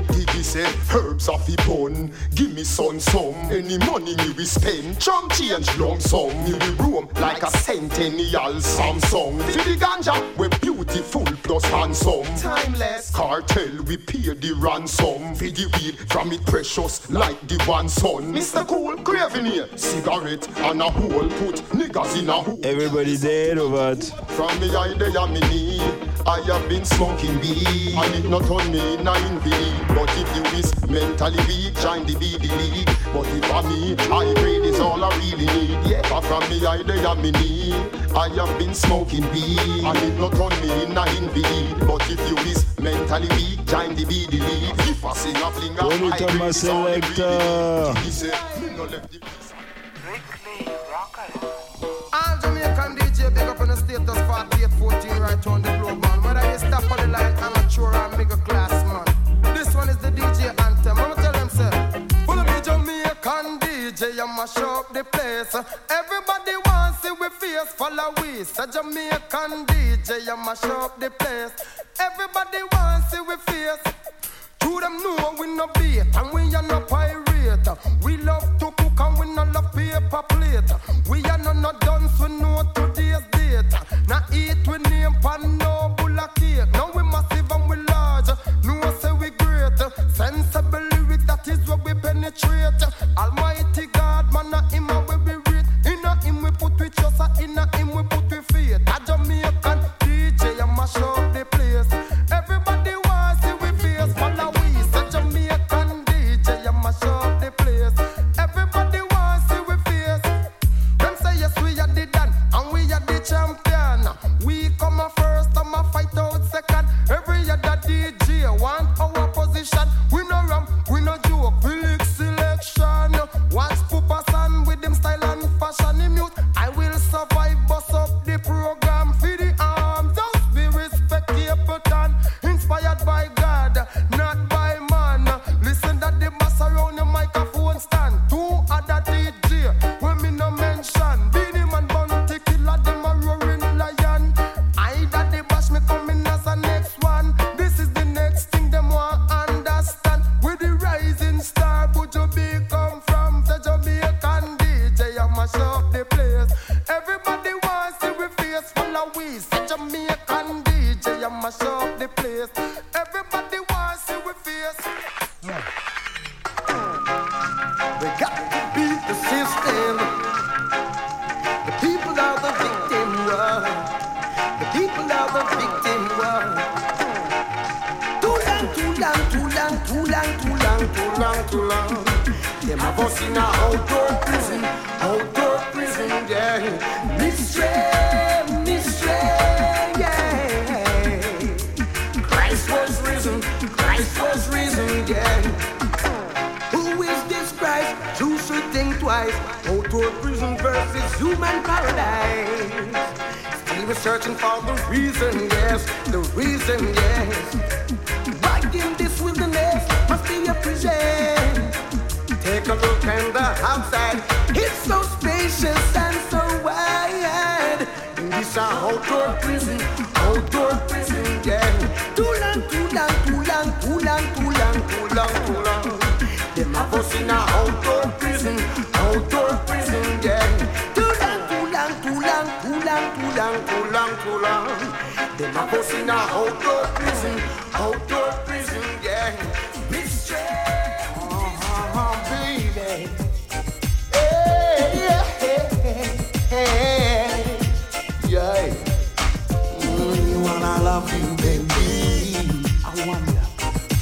say 0.58 0.98
herbs 0.98 1.30
off 1.30 1.46
the 1.46 1.56
bun 1.67 2.12
Give 2.34 2.54
me 2.54 2.63
some 2.63 3.00
some. 3.00 3.36
Any 3.52 3.78
money 3.78 4.15
me 4.15 4.32
we 4.38 4.46
spend 4.46 5.00
Chum 5.00 5.30
change 5.30 5.70
lump 5.78 6.02
sum. 6.02 6.30
Me 6.43 6.54
we 6.54 6.70
roam 6.82 7.08
like 7.20 7.43
a 7.43 7.52
centennial 7.52 8.54
Samsung. 8.60 9.41
See 9.52 9.74
the 9.74 9.86
ganja 9.86 10.15
we 10.38 10.48
beautiful 10.60 11.26
plus 11.43 11.65
handsome. 11.65 12.26
Timeless. 12.38 13.12
Cartel 13.12 13.84
we 13.84 13.98
pay 13.98 14.34
the 14.34 14.54
ransom. 14.58 15.36
For 15.36 15.46
the 15.46 15.65
weed 15.76 15.98
from 16.12 16.32
it 16.32 16.46
precious 16.46 17.10
like 17.10 17.39
the 17.48 17.62
one 17.65 17.89
son. 17.89 18.34
Mr. 18.34 18.67
Cool 18.67 18.98
craving 18.98 19.46
here. 19.46 19.70
Cigarette 19.76 20.48
and 20.60 20.82
a 20.82 20.89
hole 20.89 21.30
Put 21.39 21.58
niggas 21.78 22.20
in 22.20 22.30
a 22.30 22.34
hole. 22.34 22.60
Everybody 22.63 23.17
dead 23.17 23.58
or 23.58 23.70
what? 23.70 24.04
From 24.30 24.60
me 24.60 24.76
eye 24.76 24.93
they 24.98 25.15
are 25.15 25.28
me 25.28 25.39
knee 25.41 26.17
I 26.28 26.42
have 26.42 26.68
been 26.68 26.84
smoking 26.84 27.40
weed 27.40 27.96
And 27.96 28.16
it 28.16 28.30
not 28.30 28.50
on 28.50 28.70
me 28.70 28.98
nine 28.98 29.40
V 29.40 29.50
But 29.96 30.10
if 30.18 30.28
you 30.36 30.44
is 30.60 30.74
mentally 30.90 31.38
weak 31.48 31.74
Join 31.80 32.06
the 32.06 32.13
BD 32.20 32.52
league 32.58 32.90
But 33.13 33.28
if 33.32 33.46
for 33.46 33.63
me 33.63 33.96
High 34.12 34.34
grade 34.34 34.66
is 34.66 34.80
all 34.80 35.02
I 35.02 35.16
really 35.18 35.46
need. 35.46 35.88
Yeah 35.88 36.02
but 36.10 36.22
From 36.26 36.44
me 36.50 36.66
eye 36.66 36.84
they 36.84 37.04
are 37.06 37.16
me 37.16 37.32
knee. 37.32 37.74
I 38.13 38.28
have 38.36 38.60
been 38.60 38.74
smoking 38.74 39.24
weed 39.32 39.86
And 39.86 39.98
it 40.00 40.20
not 40.20 40.38
on 40.40 40.52
me 40.62 40.94
nine 40.94 41.30
V 41.30 41.42
But 41.86 42.04
if 42.12 42.20
you 42.30 42.38
is 42.52 42.66
mentally 42.80 43.30
weak 43.30 43.66
Join 43.66 43.96
the 43.96 44.04
BD 44.04 44.34
league 44.40 44.76
If 44.90 45.06
I 45.06 45.13
sing 45.13 45.36
a 45.38 45.50
fling 45.52 45.78
a 45.80 45.82
Put 45.82 45.94
it 45.94 46.20
high 46.20 46.26
on 46.26 46.38
my 46.38 46.52
grade 46.52 46.56
is 46.56 46.68
all 46.68 46.88
I 46.88 46.96
really 46.96 47.02
selector. 47.02 47.94
need 49.13 49.47
status 53.88 54.19
4814 54.28 55.21
right 55.21 55.47
on 55.47 55.62
the 55.62 55.71
globe, 55.78 56.02
man. 56.02 56.21
Whether 56.21 56.52
you 56.52 56.58
stop 56.60 56.91
on 56.91 56.97
the 56.97 57.08
line, 57.08 57.36
class, 58.43 58.76
man. 58.91 59.08
This 59.56 59.73
one 59.73 59.88
is 59.88 59.97
the 59.97 60.12
DJ 60.12 60.52
anthem. 60.65 60.97
I'ma 61.00 61.15
tell 61.15 61.32
them, 61.32 61.50
say, 61.50 61.71
full 62.26 62.39
of 62.39 62.47
Jamaican 62.65 63.60
DJ, 63.63 64.19
I 64.19 64.26
mash 64.36 64.58
up 64.58 64.93
the 64.93 65.04
place. 65.06 65.56
Everybody 65.89 66.56
wants 66.65 67.02
see 67.02 67.12
we 67.12 67.30
face, 67.39 67.71
follow 67.80 68.13
we. 68.21 68.43
Say 68.43 68.65
Jamaican 68.73 69.65
DJ, 69.67 70.28
I 70.28 70.36
mash 70.36 70.65
up 70.65 71.00
the 71.00 71.10
place. 71.10 71.54
Everybody 72.00 72.62
wants 72.73 73.12
see 73.12 73.21
we 73.21 73.38
face. 73.47 73.84
To 74.60 74.80
them 74.82 74.97
know 75.02 75.36
we 75.39 75.47
no 75.56 75.67
bait 75.76 76.13
and 76.13 76.32
we 76.34 76.54
are 76.54 76.63
no 76.63 76.82
pirate. 76.82 77.67
We 78.04 78.17
love 78.17 78.58
to 78.60 78.71
cook 78.71 79.00
and 79.00 79.17
we 79.17 79.34
no 79.34 79.43
love 79.56 79.71
paper 79.73 80.23
plate. 80.28 80.71
We 81.10 81.23
are 81.23 81.38
no 81.38 81.54
no 81.54 81.71
dance 81.80 82.19
we 82.19 82.28
today's 82.28 82.95
date. 82.95 82.97
Now 84.08 84.24
eat 84.32 84.65
we 84.65 84.78
name 84.89 85.15
pan 85.22 85.58
no 85.58 85.93
bull 85.98 86.17
a 86.17 86.30
cake. 86.36 86.72
Now 86.74 86.91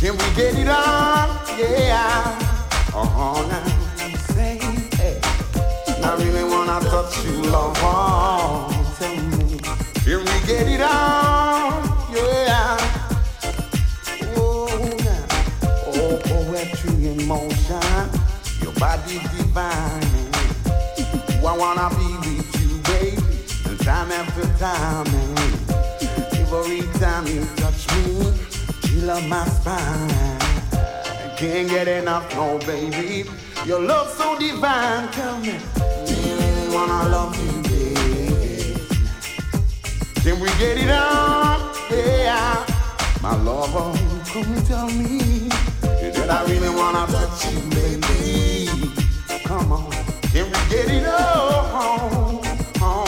Can 0.06 0.14
we 0.18 0.36
get 0.36 0.54
it 0.54 0.68
on? 0.68 1.30
Yeah. 1.58 2.38
Uh-huh 2.94 3.42
now. 3.48 4.08
Say, 4.36 4.60
hey. 4.98 5.20
I 6.04 6.16
really 6.20 6.44
wanna 6.44 6.80
touch 6.82 7.26
you 7.26 7.42
long. 7.50 7.74
Tell 9.00 9.16
me. 9.16 9.58
Can 10.06 10.20
we 10.20 10.38
get 10.46 10.68
it 10.70 10.82
on? 10.82 11.82
Yeah. 12.14 12.78
Oh 14.38 14.70
now. 15.04 15.26
Oh 15.88 16.22
poetry 16.24 17.08
in 17.08 17.26
motion. 17.26 18.06
Your 18.62 18.74
body 18.74 19.18
divine. 19.34 20.30
I 21.44 21.58
wanna 21.58 21.90
be 21.98 22.10
with 22.22 22.62
you, 22.62 22.78
baby. 22.94 23.84
Time 23.84 24.12
after 24.12 24.46
time, 24.60 25.12
man. 25.12 25.36
Every 26.54 26.82
time 27.00 27.26
you 27.26 27.44
touch 27.56 27.88
me 27.96 28.45
chill 28.96 29.10
up 29.10 29.24
my 29.28 29.46
spine. 29.46 30.10
Can't 31.38 31.70
get 31.70 31.88
enough, 31.88 32.34
no, 32.36 32.58
baby. 32.60 33.30
Your 33.66 33.82
love 33.82 34.10
so 34.10 34.38
divine, 34.40 35.10
tell 35.10 35.38
me, 35.40 35.58
do 36.06 36.14
you 36.14 36.36
really 36.38 36.76
wanna 36.76 37.10
love 37.10 37.36
you, 37.44 37.62
baby? 37.64 38.76
Can 40.24 40.40
we 40.40 40.50
get 40.62 40.78
it 40.78 40.92
on? 40.92 41.76
Yeah, 41.90 42.66
my 43.22 43.36
lover, 43.44 43.98
come 44.32 44.56
tell 44.64 44.88
me 44.88 45.50
that 46.16 46.30
I 46.30 46.46
really 46.50 46.70
wanna 46.70 47.06
touch 47.08 47.46
you, 47.52 47.60
baby. 47.78 48.70
Come 49.44 49.72
on, 49.72 49.92
can 50.34 50.46
we 50.46 50.60
get 50.70 50.90
it 50.98 51.08
on? 51.08 52.42
Oh, 52.82 53.06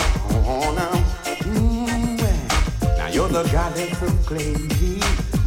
oh, 0.51 0.73
now, 0.79 0.95
mm, 1.43 2.19
yeah. 2.21 2.97
now 2.97 3.07
you're 3.07 3.29
the 3.29 3.43
goddess 3.51 4.01
of 4.01 4.25
clay, 4.25 4.67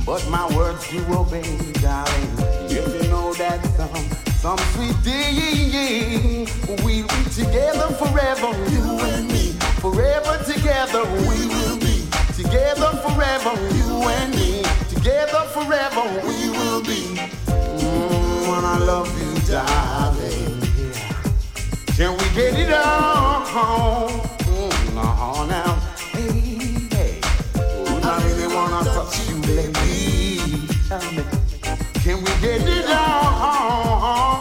but 0.05 0.27
my 0.29 0.47
words 0.57 0.93
you 0.93 1.05
obey, 1.11 1.43
darling. 1.81 2.31
If 2.69 3.03
you 3.03 3.11
know 3.11 3.33
that 3.35 3.65
some, 3.77 4.05
some 4.35 4.59
sweet 4.73 4.97
day, 5.03 6.47
we'll 6.83 7.07
be 7.07 7.25
together 7.31 7.89
forever, 7.95 8.51
you 8.71 8.83
and 9.01 9.29
me. 9.29 9.53
Forever 9.81 10.43
together, 10.45 11.05
we 11.29 11.47
will 11.49 11.79
be 11.79 12.07
together 12.35 12.91
forever, 13.05 13.53
you 13.77 14.03
and 14.09 14.35
me. 14.35 14.63
Together 14.89 15.43
forever, 15.55 16.03
we 16.27 16.51
will 16.51 16.83
be. 16.83 17.17
Mm, 17.47 18.49
when 18.51 18.65
I 18.65 18.79
love 18.79 19.09
you, 19.21 19.53
darling. 19.53 20.61
Can 21.97 22.13
we 22.13 22.25
get 22.35 22.59
it 22.59 22.73
on? 22.73 23.45
Mm, 23.45 24.95
no, 24.95 25.47
now. 25.47 25.75
Hey, 26.13 26.31
hey. 26.97 27.21
Oh, 27.57 28.01
I 28.03 28.25
really 28.25 28.55
wanna 28.55 28.85
touch 28.85 29.29
you, 29.29 29.35
baby. 29.35 29.40
Can 32.03 32.19
we 32.23 32.31
get 32.41 32.63
it 32.67 32.87
on? 32.91 34.41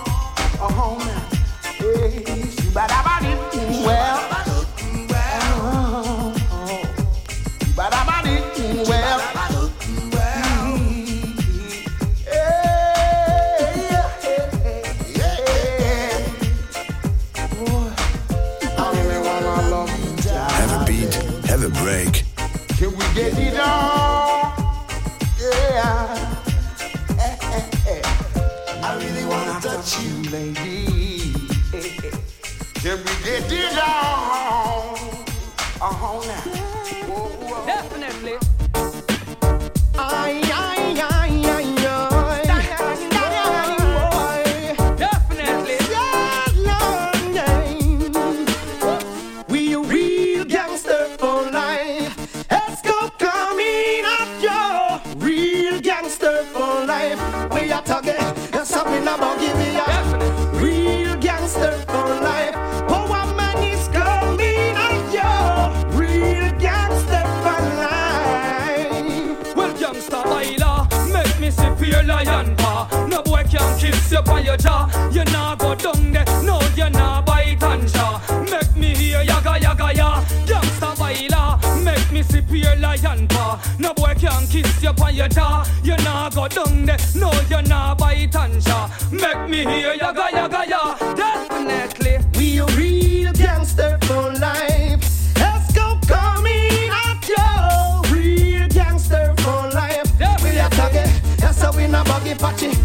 You 84.98 85.04
on 85.04 85.15
your 85.15 85.27
jaw. 85.27 85.65
You 85.83 85.96
nah 85.98 86.29
go 86.29 86.48
down 86.48 86.85
there, 86.85 86.98
no 87.15 87.31
you 87.50 87.62
nah 87.63 87.96
bite 87.96 88.35
and 88.35 88.62
jaw. 88.62 88.90
Make 89.12 89.50
me 89.50 89.58
hear 89.63 89.94
yaga 89.94 90.29
yaga 90.33 90.65
ya. 90.69 90.96
ya. 91.00 91.15
Definitely. 91.15 92.17
We 92.37 92.60
a 92.60 92.65
real 92.77 93.33
gangster 93.33 93.98
for 94.04 94.33
life. 94.33 95.02
Esco 95.35 96.00
coming 96.08 96.90
at 97.06 97.27
you. 97.27 98.15
Real 98.15 98.67
gangster 98.69 99.33
for 99.37 99.69
life. 99.73 100.12
We 100.44 100.60
are 100.60 100.69
talking. 100.69 101.12
That's 101.37 101.62
how 101.62 101.71
we 101.75 101.87
not 101.87 102.06
buggy 102.08 102.35
patchy. 102.35 102.79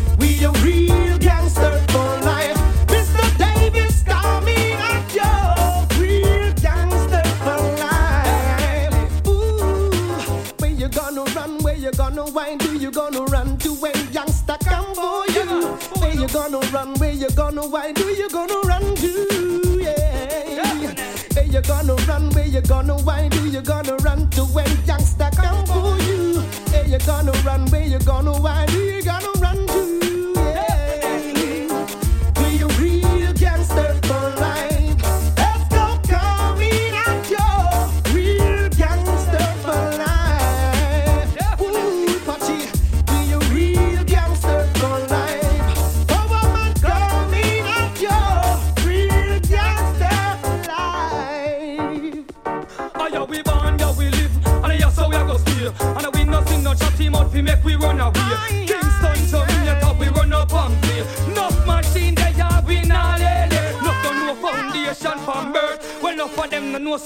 You 22.54 22.60
gonna 22.60 22.94
wind? 23.02 23.32
Do 23.32 23.48
you 23.48 23.60
gonna 23.60 23.96
run 23.96 24.30
to 24.30 24.42
when 24.42 24.68
youngster 24.86 25.28
come 25.34 25.66
for 25.66 25.98
you? 26.04 26.40
Hey, 26.70 26.88
you 26.88 26.98
gonna 27.00 27.32
run? 27.44 27.66
Where 27.66 27.82
you 27.82 27.98
gonna 27.98 28.40
wind? 28.40 28.70
Do 28.70 28.78
you 28.78 29.02
gonna 29.02 29.33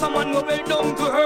someone 0.08 0.32
no 0.32 0.42
build 0.42 0.64
down 0.64 0.96
to 0.96 1.17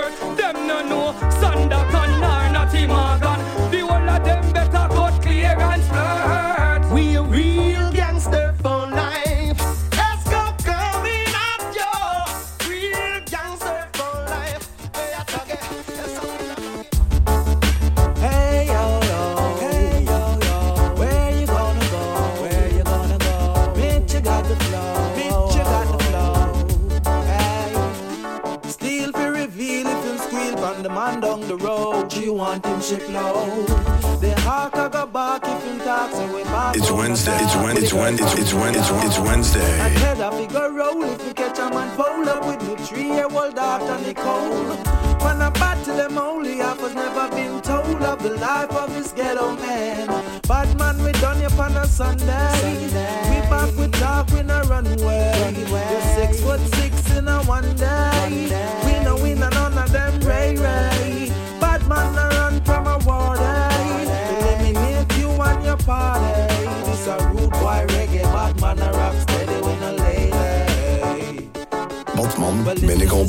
It's 37.83 37.93
when. 37.93 38.15
It's. 38.15 38.35
It's 38.35 38.55
when. 38.55 38.75
It's 38.77 38.91
it's 38.91 39.19
I 39.19 39.25
Wednesday. 39.25 39.59
head 39.59 40.21
a 40.21 40.31
figure 40.31 40.71
roll 40.71 41.03
if 41.03 41.27
we 41.27 41.33
catch 41.33 41.59
a 41.59 41.69
man 41.69 41.91
fold 41.97 42.29
up 42.29 42.47
with 42.47 42.63
me 42.69 42.77
three 42.85 43.09
year 43.09 43.27
old 43.29 43.57
daughter 43.57 44.01
Nicole. 44.07 44.77
When 45.25 45.43
I 45.43 45.51
bat 45.51 45.85
to 45.87 45.93
them 45.93 46.17
only 46.17 46.59
half 46.59 46.79
has 46.79 46.95
never 46.95 47.29
been 47.35 47.61
told 47.61 48.01
of 48.03 48.23
the 48.23 48.37
life 48.37 48.71
of 48.71 48.95
this 48.95 49.11
ghetto 49.11 49.57
man. 49.57 50.07
Bad 50.47 50.79
man, 50.79 51.03
we 51.03 51.11
done 51.11 51.41
you 51.41 51.49
on 51.59 51.77
a 51.77 51.85
Sunday. 51.89 52.53
Sunday. 52.61 53.43
We 53.43 53.51
back 53.51 53.77
with 53.77 53.93
talk, 53.95 54.31
we 54.31 54.45
no 54.45 54.63
runway. 54.63 55.33
runway. 55.43 55.69
We're 55.73 56.15
six 56.15 56.41
foot 56.41 56.61
six 56.77 57.17
in 57.17 57.27
a. 57.27 57.43
One 57.43 57.75
day. 57.75 58.12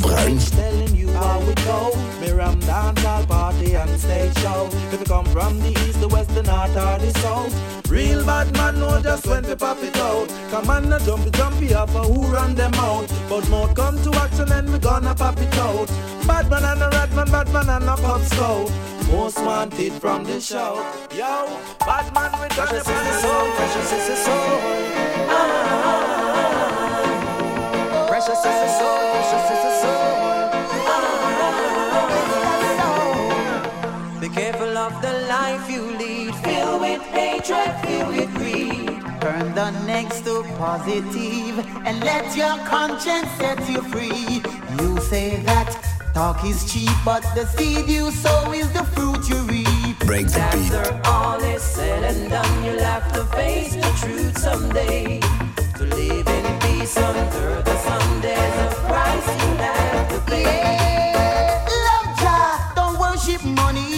Ben 0.03 0.11
ik 0.11 0.17
al 0.17 0.25
bruin? 0.25 1.03
how 1.13 1.39
we 1.39 1.53
go. 1.65 1.91
Me 2.19 2.31
ram 2.31 2.59
dance 2.59 3.05
all 3.05 3.25
party 3.25 3.75
and 3.75 3.99
stage 3.99 4.37
show. 4.39 4.69
If 4.91 4.99
you 4.99 5.05
come 5.05 5.25
from 5.25 5.59
the 5.59 5.69
east, 5.69 5.99
the 5.99 6.07
west, 6.07 6.33
the 6.35 6.43
north 6.43 6.75
or 6.75 6.97
the 6.99 7.11
south. 7.19 7.53
Real 7.89 8.25
bad 8.25 8.51
man 8.57 8.79
know 8.79 9.01
just 9.01 9.25
when 9.27 9.43
to 9.43 9.55
pop 9.55 9.81
it 9.81 9.95
out. 9.97 10.27
Come 10.49 10.69
on, 10.69 10.89
no 10.89 10.99
jumpy 10.99 11.29
jumpy 11.31 11.73
up, 11.73 11.89
who 11.89 12.21
run 12.27 12.55
them 12.55 12.73
out? 12.75 13.07
But 13.29 13.47
more 13.49 13.71
come 13.73 14.01
to 14.03 14.11
action 14.19 14.51
and 14.51 14.71
we 14.71 14.79
gonna 14.79 15.13
pop 15.15 15.37
it 15.39 15.57
out. 15.57 15.87
Bad 16.27 16.49
man 16.49 16.63
and 16.65 16.81
a 16.81 16.89
rat 16.89 17.11
man, 17.13 17.29
bad 17.31 17.49
man 17.53 17.69
and 17.69 17.89
a 17.89 17.95
pop 17.95 18.21
scout. 18.21 18.71
Most 19.11 19.37
wanted 19.45 19.93
from 19.93 20.23
the 20.23 20.39
show. 20.41 20.75
Yo, 21.11 21.45
bad 21.79 22.13
man 22.15 22.31
we 22.41 22.47
got 22.55 22.69
the 22.69 22.83
soul, 22.83 23.51
precious 23.57 23.91
is 23.97 24.07
the 24.09 24.15
soul. 24.15 24.59
Ah, 25.29 25.35
ah, 25.35 25.71
ah, 25.75 25.99
ah 25.99 26.33
precious 28.13 28.37
is 28.37 28.43
the 28.43 28.69
soul, 28.79 29.12
careful 34.33 34.77
of 34.77 34.99
the 35.01 35.13
life 35.29 35.69
you 35.69 35.83
lead. 35.97 36.33
Filled 36.43 36.81
with 36.81 37.01
hatred, 37.01 37.71
filled 37.83 38.15
with 38.15 38.33
greed. 38.33 38.87
Turn 39.21 39.53
the 39.53 39.71
next 39.85 40.21
to 40.25 40.43
positive 40.57 41.55
and 41.85 41.99
let 42.01 42.35
your 42.35 42.57
conscience 42.65 43.29
set 43.37 43.59
you 43.69 43.81
free. 43.93 44.41
You 44.79 44.99
say 44.99 45.37
that 45.43 45.69
talk 46.13 46.43
is 46.43 46.71
cheap, 46.71 46.95
but 47.05 47.23
the 47.35 47.45
seed 47.45 47.87
you 47.87 48.11
sow 48.11 48.51
is 48.51 48.71
the 48.73 48.83
fruit 48.83 49.29
you 49.29 49.39
reap. 49.53 49.99
Break 49.99 50.27
the 50.27 50.43
beat. 50.53 50.71
After 50.73 51.01
all 51.05 51.39
is 51.43 51.61
said 51.61 52.03
and 52.03 52.29
done, 52.29 52.65
you'll 52.65 52.83
have 52.83 53.13
to 53.13 53.23
face 53.37 53.75
the 53.75 53.91
truth 54.01 54.37
someday. 54.37 55.19
To 55.77 55.83
live 55.83 56.27
in 56.27 56.59
peace 56.61 56.97
under 56.97 57.61
the 57.61 57.77
sun, 57.77 58.21
there's 58.21 58.57
a 58.65 58.75
price 58.87 59.27
you 59.41 59.49
have 59.63 60.09
to 60.09 60.19
pay. 60.31 60.43
Yeah, 60.43 61.67
love 61.87 62.19
Jah, 62.19 62.73
don't 62.75 62.99
worship 62.99 63.43
money. 63.43 63.92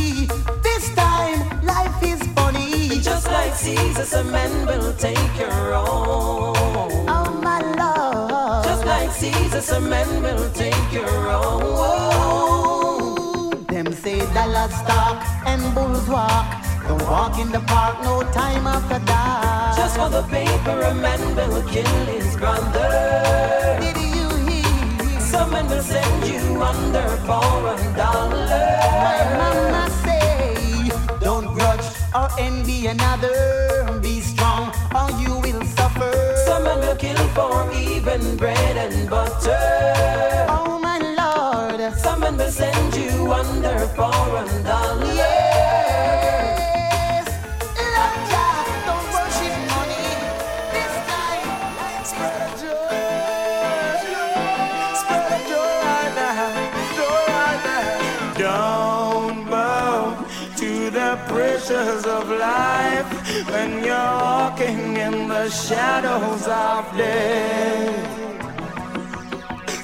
Just 3.55 3.67
like 3.67 3.77
Jesus, 3.77 4.11
a 4.13 4.23
man 4.25 4.65
will 4.65 4.93
take 4.95 5.37
your 5.39 5.73
own. 5.73 7.07
Oh 7.07 7.39
my 7.41 7.61
lord. 7.61 8.65
Just 8.65 8.85
like 8.85 9.17
Jesus, 9.17 9.71
a 9.71 9.79
man 9.79 10.21
will 10.21 10.49
take 10.51 10.91
your 10.91 11.07
own. 11.29 12.35
Them 13.67 13.93
say 13.93 14.19
dollars 14.33 14.73
talk 14.83 15.23
and 15.47 15.73
bulls 15.73 16.05
walk. 16.09 16.45
Don't 16.85 17.01
walk 17.03 17.39
in 17.39 17.49
the 17.53 17.61
park, 17.61 18.03
no 18.03 18.23
time 18.33 18.67
after 18.67 18.99
dark. 19.05 19.77
Just 19.77 19.95
for 19.95 20.09
the 20.09 20.23
paper, 20.23 20.81
a 20.81 20.93
man 20.93 21.35
will 21.37 21.63
kill 21.69 22.05
his 22.07 22.35
brother. 22.35 23.77
Did 23.79 23.95
you 23.97 24.29
hear? 24.49 25.19
Some 25.21 25.51
men 25.51 25.69
will 25.69 25.81
send 25.81 26.27
you 26.27 26.61
under 26.61 27.07
for 27.25 27.69
a 27.69 27.77
dollar. 27.95 28.84
Another. 32.87 33.99
Be 34.01 34.19
strong 34.19 34.71
or 34.95 35.09
you 35.21 35.39
will 35.39 35.63
suffer. 35.65 36.11
Some 36.45 36.63
men 36.63 36.79
will 36.79 36.95
kill 36.95 37.17
for 37.29 37.71
even 37.73 38.37
bread 38.37 38.77
and 38.77 39.09
butter. 39.09 40.45
Oh 40.49 40.79
my 40.79 40.99
lord. 40.99 41.93
Some 41.97 42.21
men 42.21 42.37
will 42.37 42.51
send 42.51 42.95
you 42.95 43.31
under 43.31 43.79
for 43.95 44.11
a 44.11 44.63
dollar. 44.63 45.44
Walking 64.65 64.97
in 64.97 65.27
the 65.27 65.49
shadows 65.49 66.47
of 66.47 66.97
death. 66.97 68.11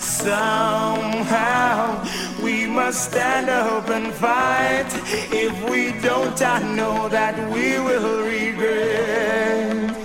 Somehow 0.02 2.04
we 2.44 2.66
must 2.68 3.10
stand 3.12 3.50
up 3.50 3.90
and 3.90 4.14
fight. 4.14 4.88
If 5.32 5.70
we 5.70 5.92
don't, 6.02 6.40
I 6.42 6.62
know 6.76 7.10
that 7.10 7.36
we 7.52 7.80
will 7.80 8.24
regret. 8.24 9.96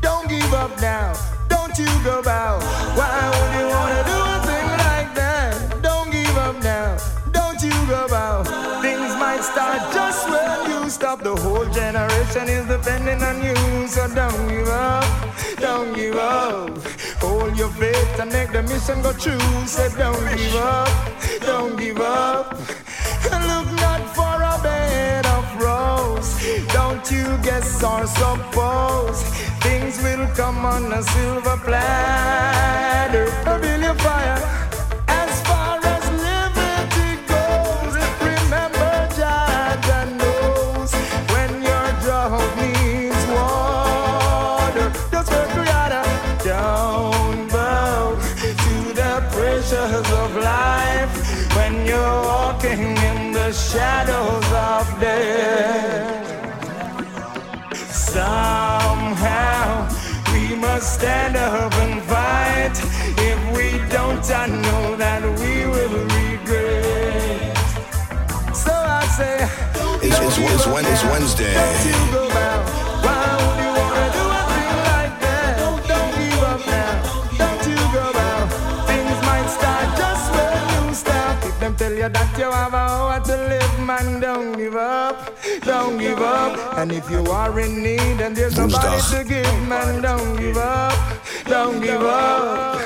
Don't 0.00 0.28
give 0.28 0.52
up 0.54 0.80
now. 0.80 1.12
Don't 1.48 1.76
you 1.78 1.86
go 2.04 2.22
bow. 2.22 2.58
Why 2.98 3.18
would 3.32 3.52
you 3.58 3.66
wanna 3.74 4.02
do 4.12 4.18
a 4.34 4.38
thing 4.48 4.68
like 4.86 5.10
that? 5.14 5.82
Don't 5.82 6.10
give 6.10 6.36
up 6.36 6.56
now. 6.62 6.96
Don't 7.32 7.60
you 7.62 7.74
go 7.88 8.06
bow. 8.08 8.42
Things 8.82 9.14
might 9.16 9.42
start 9.42 9.80
just 9.94 10.11
stop. 10.92 11.22
The 11.22 11.34
whole 11.34 11.64
generation 11.66 12.48
is 12.48 12.66
depending 12.66 13.22
on 13.22 13.42
you. 13.42 13.56
So 13.88 14.06
don't 14.14 14.48
give 14.48 14.68
up. 14.68 15.04
Don't 15.56 15.94
give 15.94 16.16
up. 16.16 16.78
Hold 17.22 17.56
your 17.56 17.70
faith 17.80 18.20
and 18.20 18.30
make 18.32 18.52
the 18.52 18.62
mission 18.62 19.00
go 19.02 19.12
true. 19.12 19.38
Say 19.66 19.88
don't 19.96 20.24
give 20.36 20.54
up. 20.56 20.90
Don't 21.40 21.76
give 21.76 22.00
up. 22.00 22.52
Look 23.50 23.68
not 23.86 24.02
for 24.16 24.36
a 24.52 24.56
bed 24.62 25.24
of 25.26 25.44
rose. 25.64 26.30
Don't 26.72 27.04
you 27.10 27.26
guess 27.42 27.82
or 27.82 28.06
suppose 28.06 29.22
things 29.64 29.96
will 30.04 30.26
come 30.36 30.64
on 30.64 30.92
a 30.92 31.02
silver 31.02 31.56
platter. 31.66 33.26
Build 33.60 33.82
your 33.82 33.94
fire. 33.94 34.61
Shadows 53.72 54.52
of 54.52 55.00
death. 55.00 56.44
Somehow 57.90 59.88
we 60.32 60.54
must 60.56 60.94
stand 61.00 61.36
up 61.36 61.72
and 61.76 62.02
fight. 62.02 62.76
If 63.16 63.38
we 63.56 63.78
don't, 63.88 64.22
I 64.30 64.46
know 64.46 64.96
that 64.96 65.22
we 65.40 65.64
will 65.72 66.04
regret. 66.20 67.56
So 68.54 68.72
I 68.72 69.04
say, 69.16 69.48
It's, 70.06 70.18
it's, 70.18 70.38
it's, 70.38 70.66
it's 70.66 71.04
Wednesday. 71.04 72.81
You 82.02 82.08
that 82.08 82.36
you 82.36 82.50
have 82.50 82.74
a 82.74 82.84
hour 82.90 83.20
to 83.20 83.36
live, 83.50 83.78
man, 83.86 84.20
don't 84.20 84.56
give 84.56 84.74
up. 84.74 85.16
Don't 85.62 85.98
give 85.98 86.18
up. 86.18 86.76
And 86.78 86.90
if 86.90 87.08
you 87.08 87.22
are 87.30 87.60
in 87.60 87.82
need 87.82 88.18
and 88.20 88.34
there's 88.36 88.56
nobody 88.56 88.88
Woensdag. 88.88 89.18
to 89.18 89.28
give, 89.28 89.68
man, 89.68 90.02
don't 90.02 90.36
give 90.36 90.56
up. 90.56 90.98
Don't 91.44 91.80
give 91.80 92.02
up. 92.02 92.80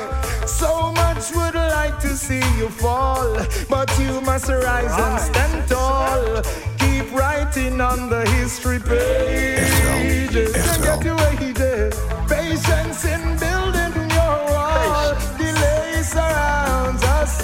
So 0.46 0.92
much 0.92 1.24
would 1.34 1.54
like 1.54 1.98
to 2.00 2.08
see 2.08 2.44
you 2.58 2.68
fall, 2.68 3.38
but 3.70 3.88
you 3.98 4.20
must 4.20 4.48
rise 4.48 4.94
and 5.06 5.20
stand 5.28 5.68
tall. 5.68 6.42
Keep 6.78 7.06
writing 7.12 7.80
on 7.80 8.10
the 8.10 8.22
history 8.36 8.80
pages. 8.80 10.52
Echt 10.54 10.78
You 10.78 10.84
get 10.84 11.04
your 11.04 11.16
wages. 11.24 11.94
Patience 12.28 13.04
in 13.14 13.22
building 13.42 14.10
your 14.18 14.36
wall. 14.52 15.14
Delay 15.38 16.02
surrounds 16.02 16.65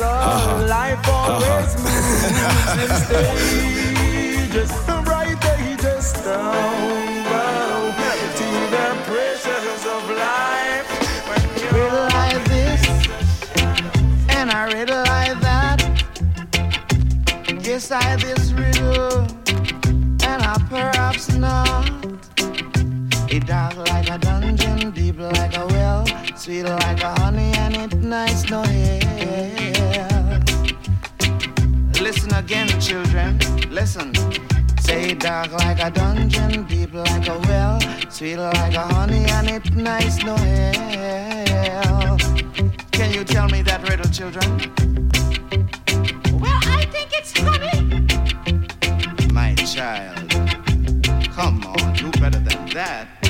uh-huh. 0.04 0.66
life 0.66 1.08
always 1.08 1.74
uh-huh. 1.74 1.84
moves 1.84 2.82
in 2.82 2.90
stages, 4.50 4.72
bright 5.04 5.42
ages 5.58 6.12
down 6.24 7.22
below 7.24 7.92
to 8.38 8.48
the 8.74 8.86
pressures 9.06 9.84
of 9.86 10.02
life. 10.10 10.88
When 11.28 11.42
you 11.58 11.68
realize 11.78 12.42
this, 12.52 12.82
and 14.30 14.50
I 14.50 14.72
realize 14.72 15.38
that. 15.40 15.78
Yes, 17.62 17.90
I 17.90 18.16
this 18.16 18.52
riddle, 18.52 19.26
and 20.28 20.42
I 20.42 20.56
perhaps 20.68 21.32
not. 21.34 21.90
It 23.30 23.46
dark 23.46 23.76
like 23.76 24.10
a 24.10 24.18
dungeon, 24.18 24.90
deep 24.90 25.18
like 25.18 25.56
a 25.56 25.66
well, 25.66 26.04
sweet 26.36 26.64
like 26.64 27.02
a 27.02 27.18
honey, 27.20 27.52
and 27.56 27.76
it 27.76 27.94
nice 27.98 28.50
no 28.50 28.62
hair 28.62 29.71
listen 32.32 32.44
again, 32.44 32.80
children. 32.80 33.38
Listen. 33.70 34.14
Say 34.80 35.14
dark 35.14 35.52
like 35.52 35.80
a 35.82 35.90
dungeon, 35.90 36.64
deep 36.64 36.92
like 36.92 37.28
a 37.28 37.38
well, 37.48 37.80
sweet 38.10 38.36
like 38.36 38.74
a 38.74 38.80
honey, 38.94 39.24
and 39.30 39.48
it 39.48 39.74
nice 39.74 40.22
no 40.24 40.36
hell. 40.36 42.18
Can 42.90 43.12
you 43.12 43.24
tell 43.24 43.48
me 43.48 43.62
that 43.62 43.88
riddle, 43.88 44.10
children? 44.10 44.58
Well, 46.40 46.60
I 46.78 46.84
think 46.86 47.10
it's 47.12 47.32
funny. 47.32 47.78
My 49.32 49.54
child, 49.54 50.30
come 51.32 51.64
on, 51.64 51.94
do 51.94 52.10
better 52.20 52.40
than 52.40 52.68
that. 52.70 53.21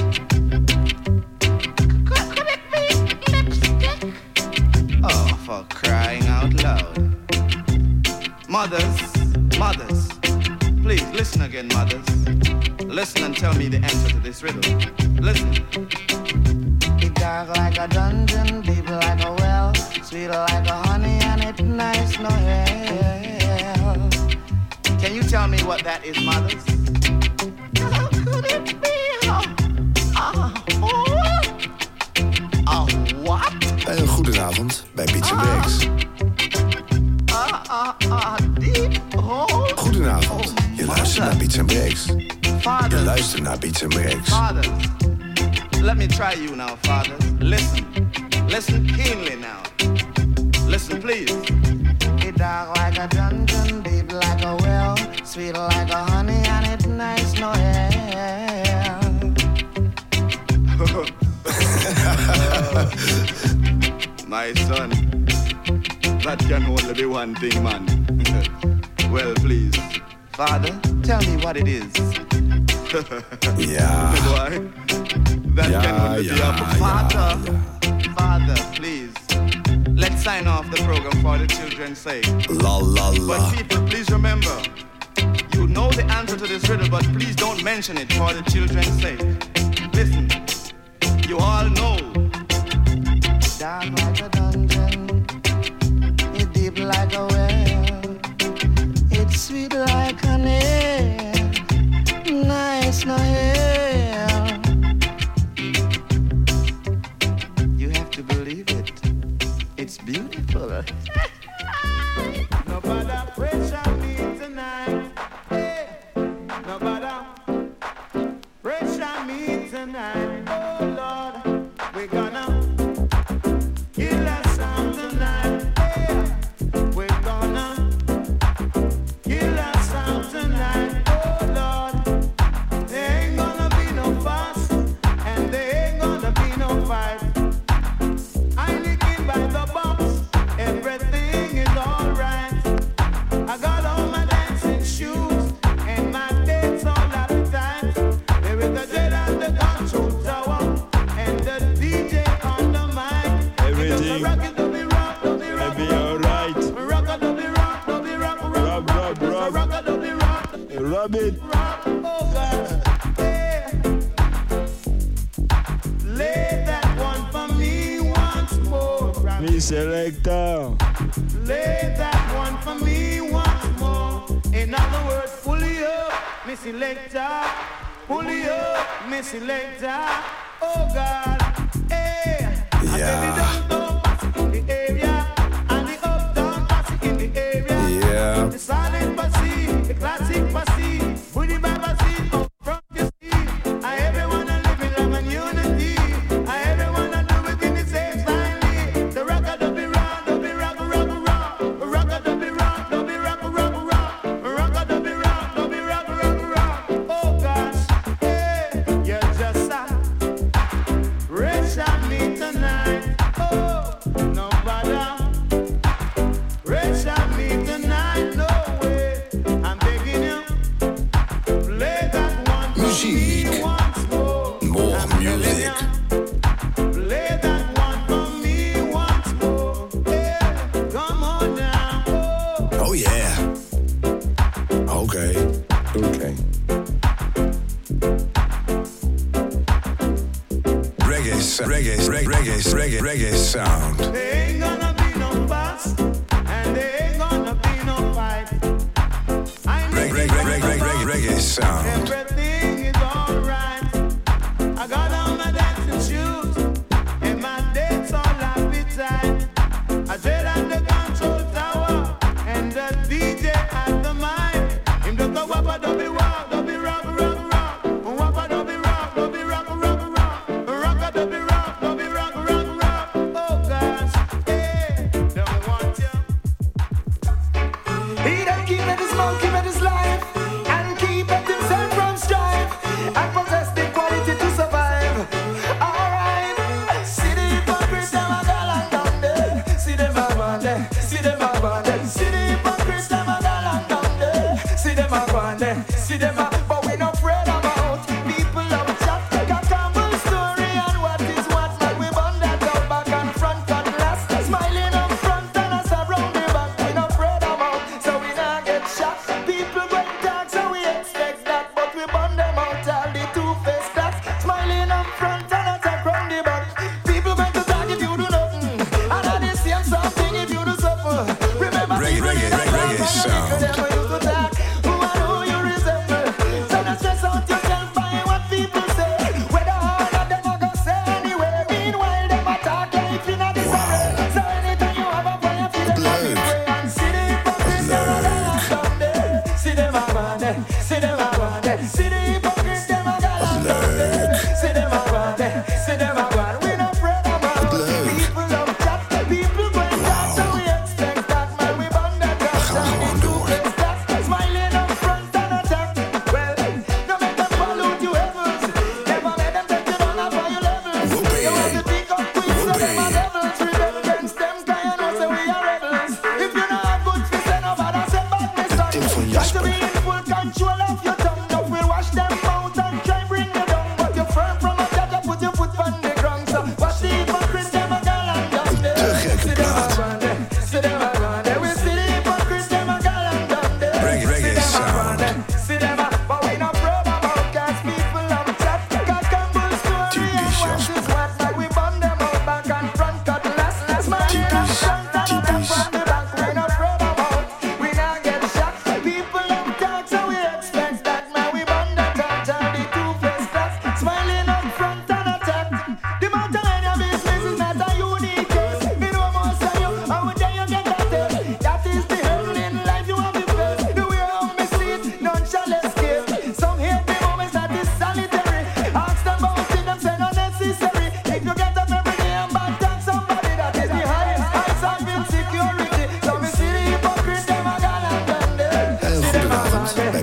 be 13.62 13.68
the 13.68 13.84
answer 13.84 14.08
to 14.08 14.18
this 14.18 14.42
riddle. 14.42 15.01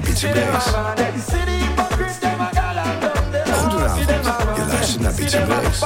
Down 0.09 0.33
there. 3.31 3.45
Goedenavond, 3.53 4.57
je 4.57 4.65
luistert 4.65 5.01
naar 5.01 5.13
Beats 5.13 5.33
'n 5.33 5.45
Breaks. 5.45 5.79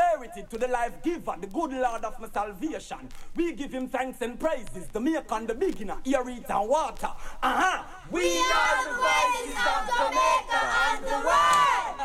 Prosperity 0.00 0.44
to 0.50 0.58
the 0.58 0.68
life 0.68 1.02
giver, 1.02 1.34
the 1.40 1.46
good 1.46 1.72
Lord 1.72 2.04
of 2.04 2.18
my 2.20 2.28
salvation. 2.28 3.08
We 3.36 3.52
give 3.52 3.72
him 3.72 3.88
thanks 3.88 4.20
and 4.22 4.38
praises, 4.38 4.86
the 4.92 5.00
maker 5.00 5.24
and 5.32 5.48
the 5.48 5.54
beginner, 5.54 5.98
ear, 6.04 6.28
eat, 6.28 6.48
and 6.48 6.68
water. 6.68 7.10
Uh-huh. 7.42 7.82
We, 8.10 8.20
We 8.20 8.38
are 8.38 8.84
the 8.84 8.92
voices 8.96 9.56
of 9.56 9.88
Jamaica 9.96 10.60
and 10.86 11.04
the 11.04 11.18
world. 11.28 11.96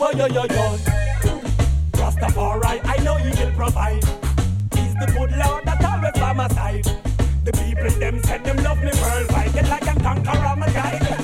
Oh, 0.00 0.10
yo, 0.16 0.26
yo, 0.26 0.26
yo, 0.26 0.42
yo. 0.44 0.78
Rastafari, 1.92 2.80
I 2.84 2.96
know 3.02 3.16
he 3.16 3.30
will 3.42 3.52
provide. 3.52 4.04
He's 4.74 4.94
the 4.94 5.06
good 5.06 5.32
Lord 5.32 5.64
that 5.64 5.84
always 5.84 6.12
by 6.12 6.32
my 6.32 6.48
side. 6.48 6.84
The 7.44 7.52
people 7.52 7.90
them 7.98 8.22
said 8.22 8.44
them 8.44 8.56
love 8.58 8.82
me 8.82 8.90
worldwide. 9.02 9.50
They 9.50 9.62
like 9.68 9.88
I'm 9.88 10.00
conqueror, 10.00 10.56
my 10.56 10.68
guide. 10.68 11.23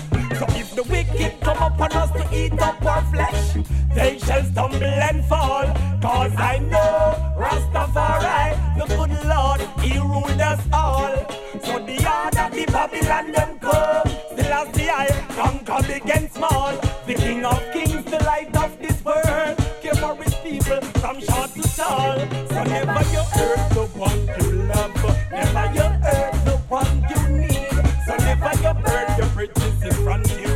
If 0.60 0.74
the 0.74 0.82
wicked 0.82 1.40
come 1.40 1.56
upon 1.56 1.90
us 1.92 2.10
to 2.10 2.36
eat 2.36 2.52
up 2.60 2.84
our 2.84 3.02
flesh, 3.10 3.56
they 3.94 4.18
shall 4.18 4.44
stumble 4.44 4.84
and 4.84 5.24
fall. 5.24 5.64
Cause 6.02 6.34
I 6.36 6.58
know 6.58 7.34
Rastafari, 7.40 8.76
the 8.76 8.84
good 8.94 9.14
Lord, 9.24 9.60
he 9.80 9.98
ruled 9.98 10.38
us 10.38 10.60
all. 10.70 11.16
So 11.64 11.78
the 11.78 11.96
of 11.96 12.52
the 12.52 12.66
Babylon 12.66 13.32
them 13.32 13.58
come. 13.58 14.08
Still 14.32 14.52
as 14.52 14.68
the 14.72 14.90
eye, 14.90 15.24
conquer 15.30 15.80
big 15.88 16.10
and 16.10 16.30
small. 16.30 16.76
The 17.06 17.14
King 17.14 17.42
of 17.46 17.62
Kings, 17.72 18.04
the 18.04 18.22
light 18.24 18.54
of 18.54 18.78
this 18.82 19.02
world. 19.02 19.56
Care 19.80 19.94
for 19.94 20.14
his 20.22 20.34
people 20.44 20.82
from 21.00 21.20
short 21.22 21.54
to 21.54 21.62
tall. 21.74 22.18
So 22.52 22.64
never 22.64 23.00
you 23.14 23.24
hurt 23.32 23.70
the 23.70 23.86
one 23.96 24.20
you 24.36 24.52
love. 24.68 24.92
Never 25.32 25.66
you 25.72 25.88
hurt 26.04 26.44
the 26.44 26.56
one 26.68 27.04
you 27.08 27.20
need. 27.38 27.70
So 28.06 28.14
never 28.28 28.52
you 28.60 28.74
burn 28.84 29.08
the 29.18 29.30
bridges 29.34 29.82
in 29.82 30.04
front 30.04 30.30
of 30.30 30.40
you. 30.40 30.49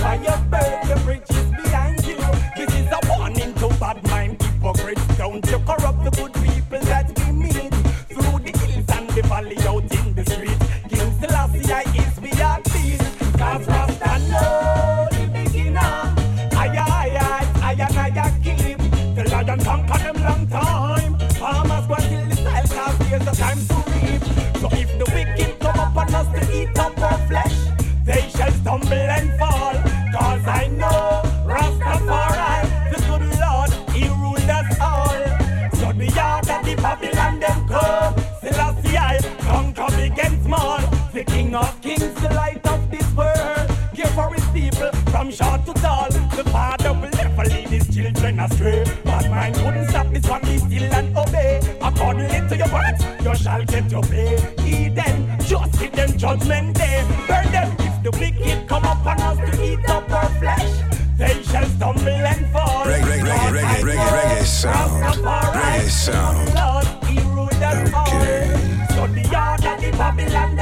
You 0.00 0.36
burn 0.50 0.88
the 0.88 1.00
bridges 1.04 1.69
shall 53.50 53.64
get 53.64 53.90
your 53.90 54.02
pay. 54.02 54.36
Eden, 54.64 55.28
just 55.40 55.80
give 55.80 55.92
them 55.92 56.16
judgment 56.16 56.76
day. 56.76 57.04
Burn 57.26 57.50
them 57.50 57.76
if 57.80 58.02
the 58.04 58.10
wicked 58.12 58.68
come 58.68 58.84
upon 58.84 59.20
us 59.20 59.38
to 59.38 59.62
eat 59.64 59.88
up 59.88 60.10
our 60.10 60.28
flesh. 60.38 60.70
They 61.18 61.42
shall 61.42 61.66
stumble 61.66 62.08
and 62.08 62.46
fall. 62.52 62.84
Reggae, 62.84 63.20
reggae, 63.26 63.50
reggae, 63.56 63.82
reggae, 63.82 64.10
reggae 64.16 64.44
sound. 64.44 65.24
Reggae 65.24 65.88
sound. 65.88 66.54
Lord, 66.54 66.86
he 67.10 67.20
ruled 67.34 67.62
us 67.70 67.92
all. 67.92 68.06
So 68.94 69.06
the 69.16 69.28
yard 69.32 69.64
of 69.64 69.80
the 69.82 69.90
Babylon 69.98 70.56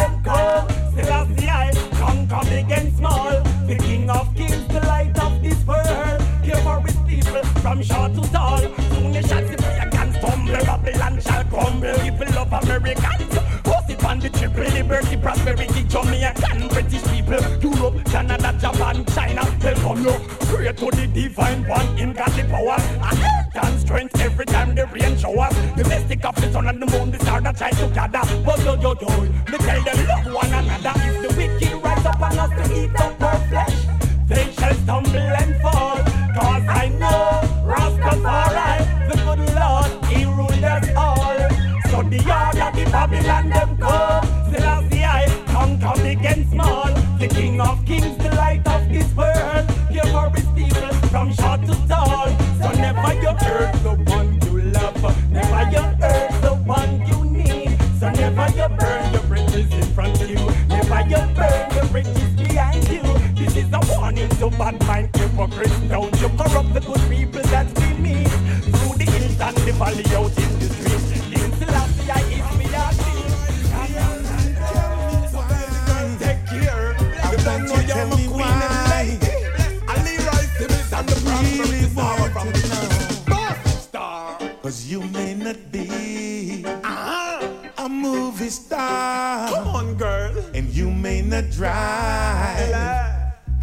prosperity, 15.48 15.82
Jamaican, 15.88 16.68
British 16.68 17.02
people, 17.04 17.40
Europe, 17.60 18.04
Canada, 18.06 18.56
Japan, 18.60 19.04
China. 19.06 19.42
Welcome 19.62 20.04
you. 20.04 20.12
Pray 20.46 20.72
to 20.72 20.90
the 20.90 21.06
divine 21.12 21.66
one. 21.66 21.96
Him 21.96 22.12
got 22.12 22.30
the 22.32 22.44
power. 22.44 22.76
And 22.78 23.18
health 23.18 23.64
and 23.64 23.80
strength 23.80 24.20
every 24.20 24.46
time 24.46 24.74
the 24.74 24.86
rain 24.86 25.16
showers. 25.16 25.54
The 25.76 25.84
mystic 25.88 26.24
of 26.24 26.34
the 26.36 26.52
sun 26.52 26.68
and 26.68 26.82
the 26.82 26.86
moon, 26.86 27.10
the 27.10 27.18
star 27.18 27.40
that 27.40 27.58
shine 27.58 27.72
together. 27.72 28.22
But 28.44 28.64
yo 28.64 28.74
yo 28.74 28.94
yo, 29.00 29.20
me 29.20 29.58
tell 29.58 29.82
them 29.84 30.06
love 30.06 30.34
one 30.34 30.52
another. 30.52 30.92
If 30.96 31.22
the 31.22 31.36
wicked 31.36 31.82
rise 31.82 32.06
up 32.06 32.20
on 32.20 32.38
us 32.38 32.50
to 32.50 32.84
eat 32.84 33.00
up 33.00 33.22
our 33.22 33.48
flesh, 33.48 33.86
they 34.26 34.52
shall 34.52 34.74
stumble 34.74 35.16
and 35.16 35.57
movie 87.98 88.50
star. 88.50 89.48
Come 89.50 89.68
on, 89.68 89.94
girl. 89.96 90.32
And 90.54 90.68
you 90.68 90.90
may 90.90 91.22
not 91.22 91.50
drive 91.50 92.72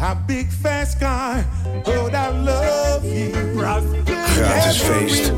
a 0.00 0.14
big 0.26 0.48
fast 0.48 1.00
car. 1.00 1.44
But 1.84 2.14
I 2.14 2.28
love 2.30 3.04
you. 3.04 3.32
Gratis 3.54 4.80
feest. 4.80 5.32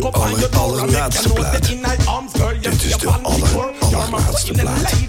De 0.00 0.06
up 0.06 0.16
on 0.16 0.38
your 0.38 0.50
door. 0.50 0.78
I 0.78 0.86
make 0.86 0.92
allerlaatste 0.92 1.32
plaat. 1.32 1.52
that 1.52 1.70
in 1.70 1.80
my 1.80 1.96
arms, 2.06 2.32
girl, 2.32 2.52
you 2.52 2.60
Dit 2.60 2.84
is 2.84 2.96
de 2.98 3.08
aller, 3.08 3.40
before. 3.40 3.72
You're 3.90 4.10
my 4.10 4.18
allerlaatste 4.18 4.52
plaat. 4.52 5.08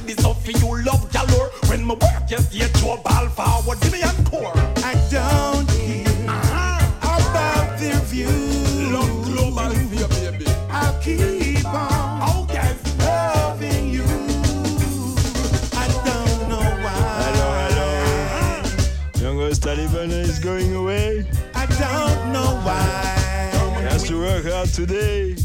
Today 24.73 25.35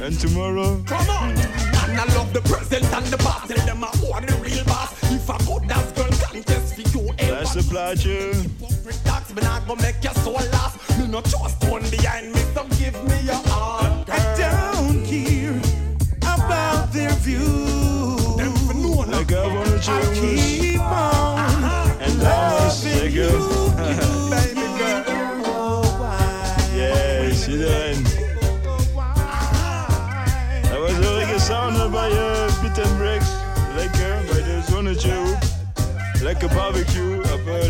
and 0.00 0.18
tomorrow. 0.18 0.82
Come 0.86 1.08
on. 1.10 1.30
And 1.30 2.00
I 2.00 2.04
love 2.16 2.32
the 2.32 2.40
present 2.42 2.84
and 2.92 3.06
the 3.06 3.18
past. 3.18 3.48
Tell 3.50 3.66
them 3.66 3.84
I 3.84 3.90
want 4.02 4.26
the 4.26 4.34
real 4.36 4.64
boss. 4.64 4.92
If 5.12 5.28
I 5.30 5.38
could 5.38 5.68
dance, 5.68 5.92
girl, 5.92 6.08
contest 6.10 6.74
for 6.74 6.98
you. 6.98 7.08
eh, 7.18 7.30
That's 7.30 7.54
the 7.54 7.60
plaatje. 7.60 8.34
Hypocrite 8.34 9.00
dogs, 9.04 9.34
me 9.34 9.42
not 9.42 9.66
gonna 9.66 9.82
make 9.82 10.02
your 10.02 10.14
soul 10.14 10.34
last. 10.52 10.78
Me 10.98 11.06
no 11.06 11.20
trust 11.20 11.62
one 11.68 11.82
behind 11.90 12.32
me, 12.32 12.40
so 12.54 12.64
give 12.78 12.94
me 13.04 13.20
your 13.22 13.40
que 36.48 36.54
barbecue, 36.54 37.20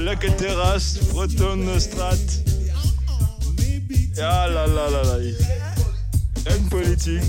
lekker 0.01 0.37
terras, 0.37 0.99
Bretonstraat. 1.13 2.19
Ja, 4.15 4.47
la 4.47 4.67
la 4.67 4.89
la 4.91 5.03
la. 5.03 5.17
En 6.45 6.69
politiek. 6.69 7.23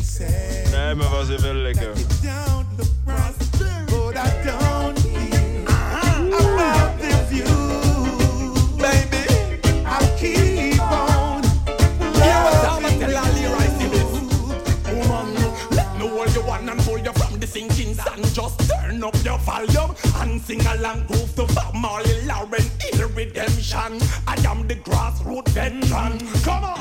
Nee, 0.72 0.96
maar 0.96 1.10
was 1.10 1.28
het 1.28 1.41
wel 1.41 1.54
lekker. 1.54 1.93
just 18.36 18.60
turn 18.68 19.02
up 19.02 19.16
your 19.24 19.39
volume 19.39 19.96
and 20.20 20.41
sing 20.41 20.60
along. 20.68 21.24
Marley 21.86 22.20
Lauren, 22.26 22.66
ill 22.94 23.10
redemption. 23.10 24.00
I 24.28 24.36
am 24.48 24.68
the 24.68 24.76
grassroots 24.76 25.50
veteran. 25.50 26.18
Come 26.42 26.64
on. 26.64 26.74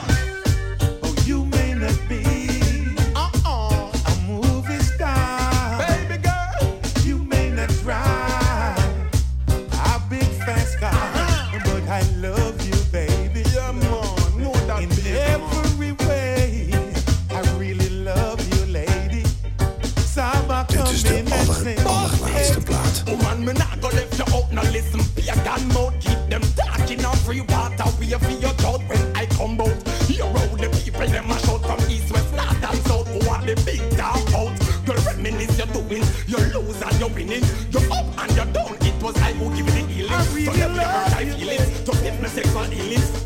was 39.05 39.17
I 39.19 39.33
will 39.33 39.51
give 39.51 39.67
the 39.67 39.73
healing. 39.73 40.09
To 40.09 40.59
them, 40.59 40.73
the 40.73 40.81
earth 40.81 41.15
I 41.15 41.25
feel. 41.27 41.85
To 41.85 42.03
them, 42.03 42.23
the 42.23 42.29
sexual 42.31 42.63
healing. 42.65 43.24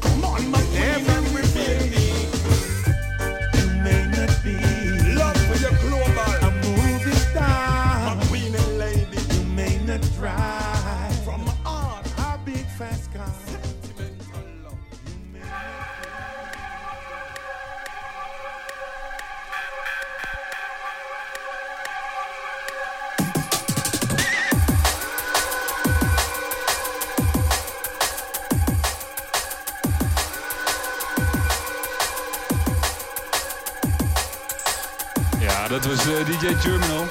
DJ 36.29 36.55
Terminal 36.63 37.07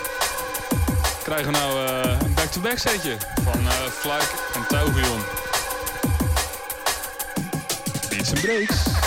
krijgen 1.23 1.51
we 1.51 1.57
nou 1.57 1.85
eh, 1.85 2.19
een 2.21 2.33
back-to-back 2.33 2.77
setje 2.77 3.17
van 3.43 3.59
uh, 3.61 4.11
en 4.55 4.67
Touvion. 4.67 5.19
Beats 8.09 8.31
and 8.31 8.41
Breaks. 8.41 9.06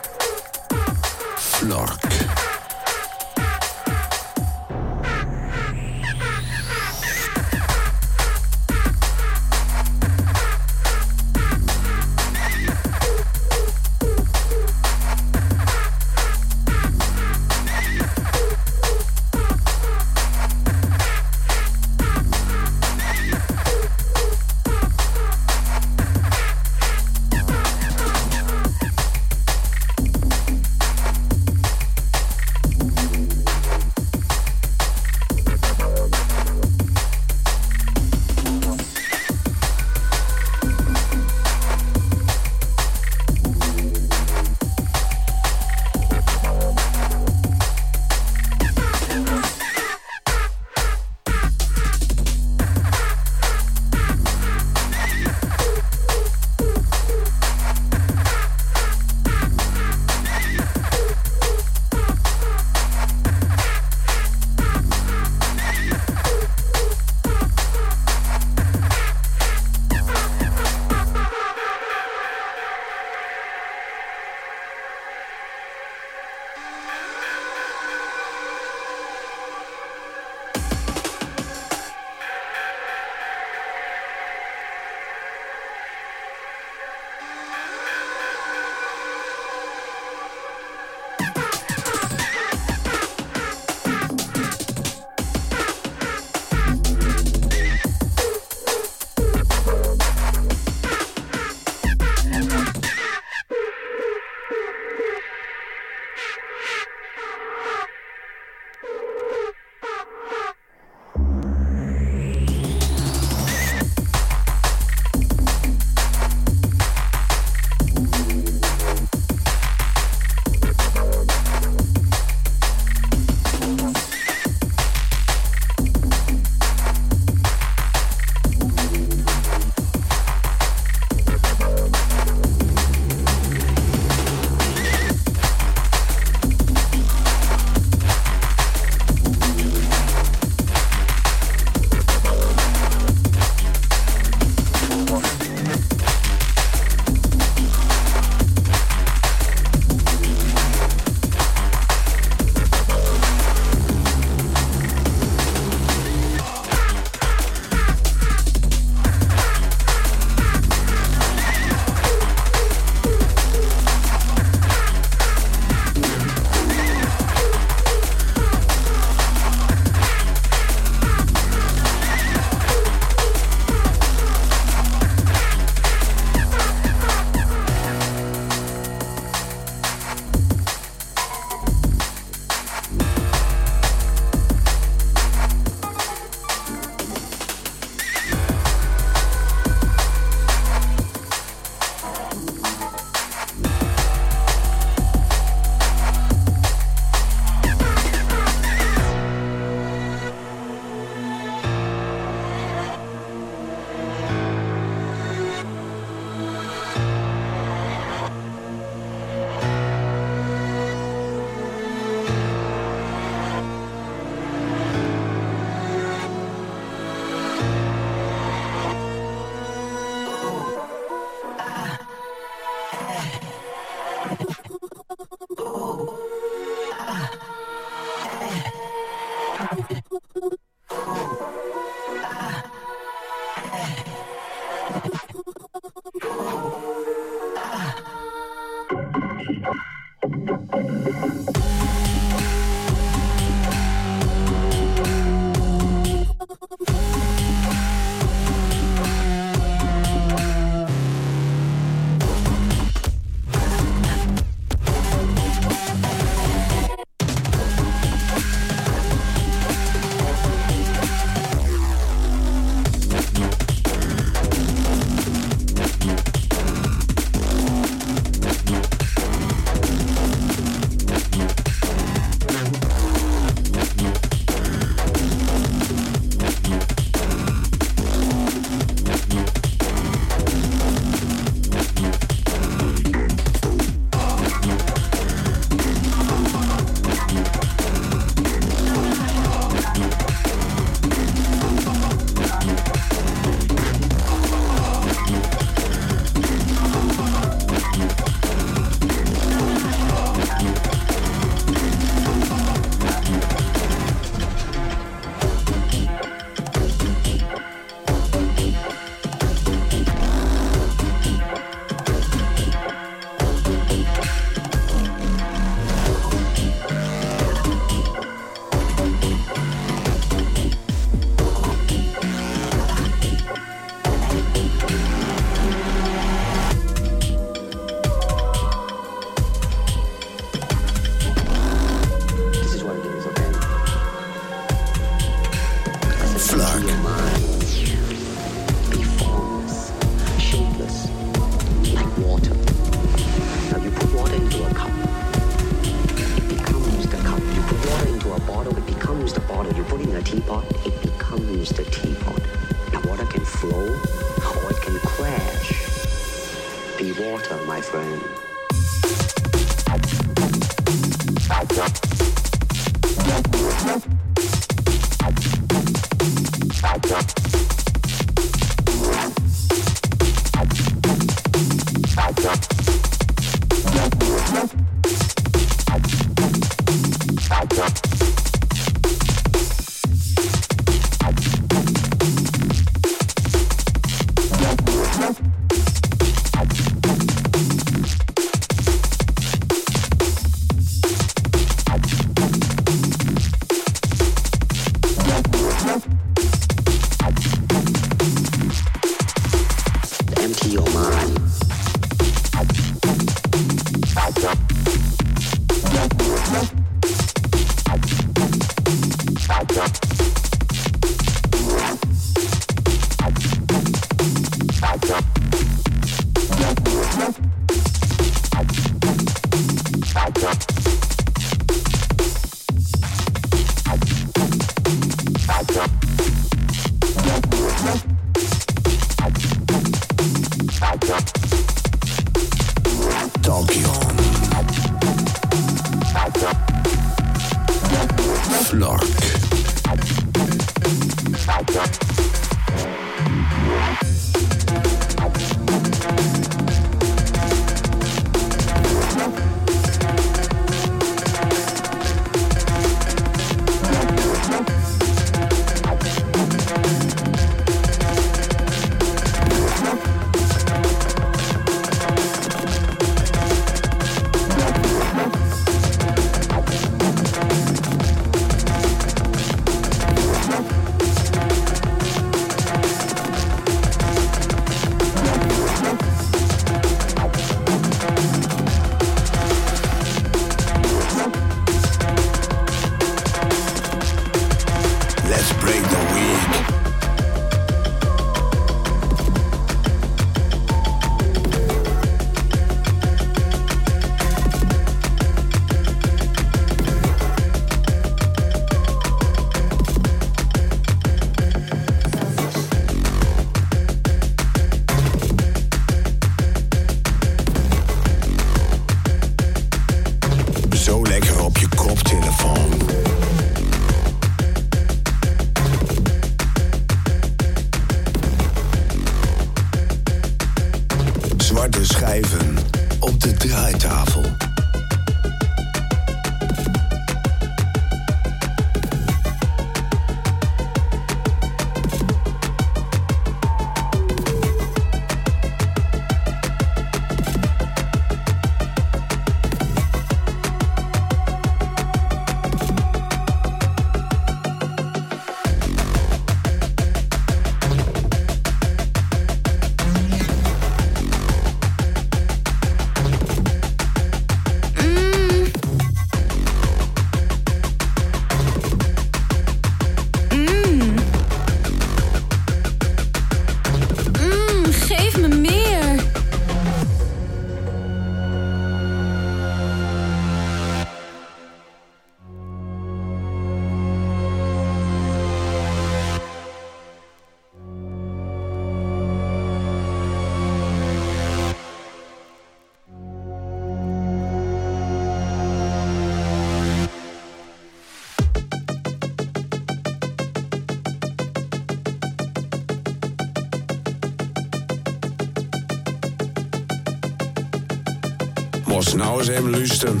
Was 599.24 599.32
nou 599.32 599.44
eens 599.44 599.46
even 599.46 599.58
luisteren. 599.58 600.00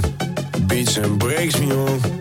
Beats 0.66 0.96
en 0.96 1.16
breaks 1.16 1.58
me 1.58 1.74
on. 1.74 2.13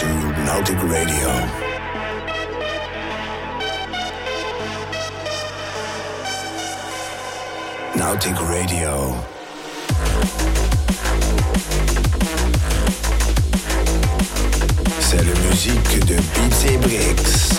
To 0.00 0.06
Nautic 0.06 0.80
Radio. 0.88 1.28
Nautic 7.96 8.36
Radio. 8.40 9.14
C'est 15.00 15.18
la 15.18 15.34
musique 15.50 16.06
de 16.06 16.14
Beats 16.14 16.64
et 16.66 16.78
Breaks. 16.78 17.50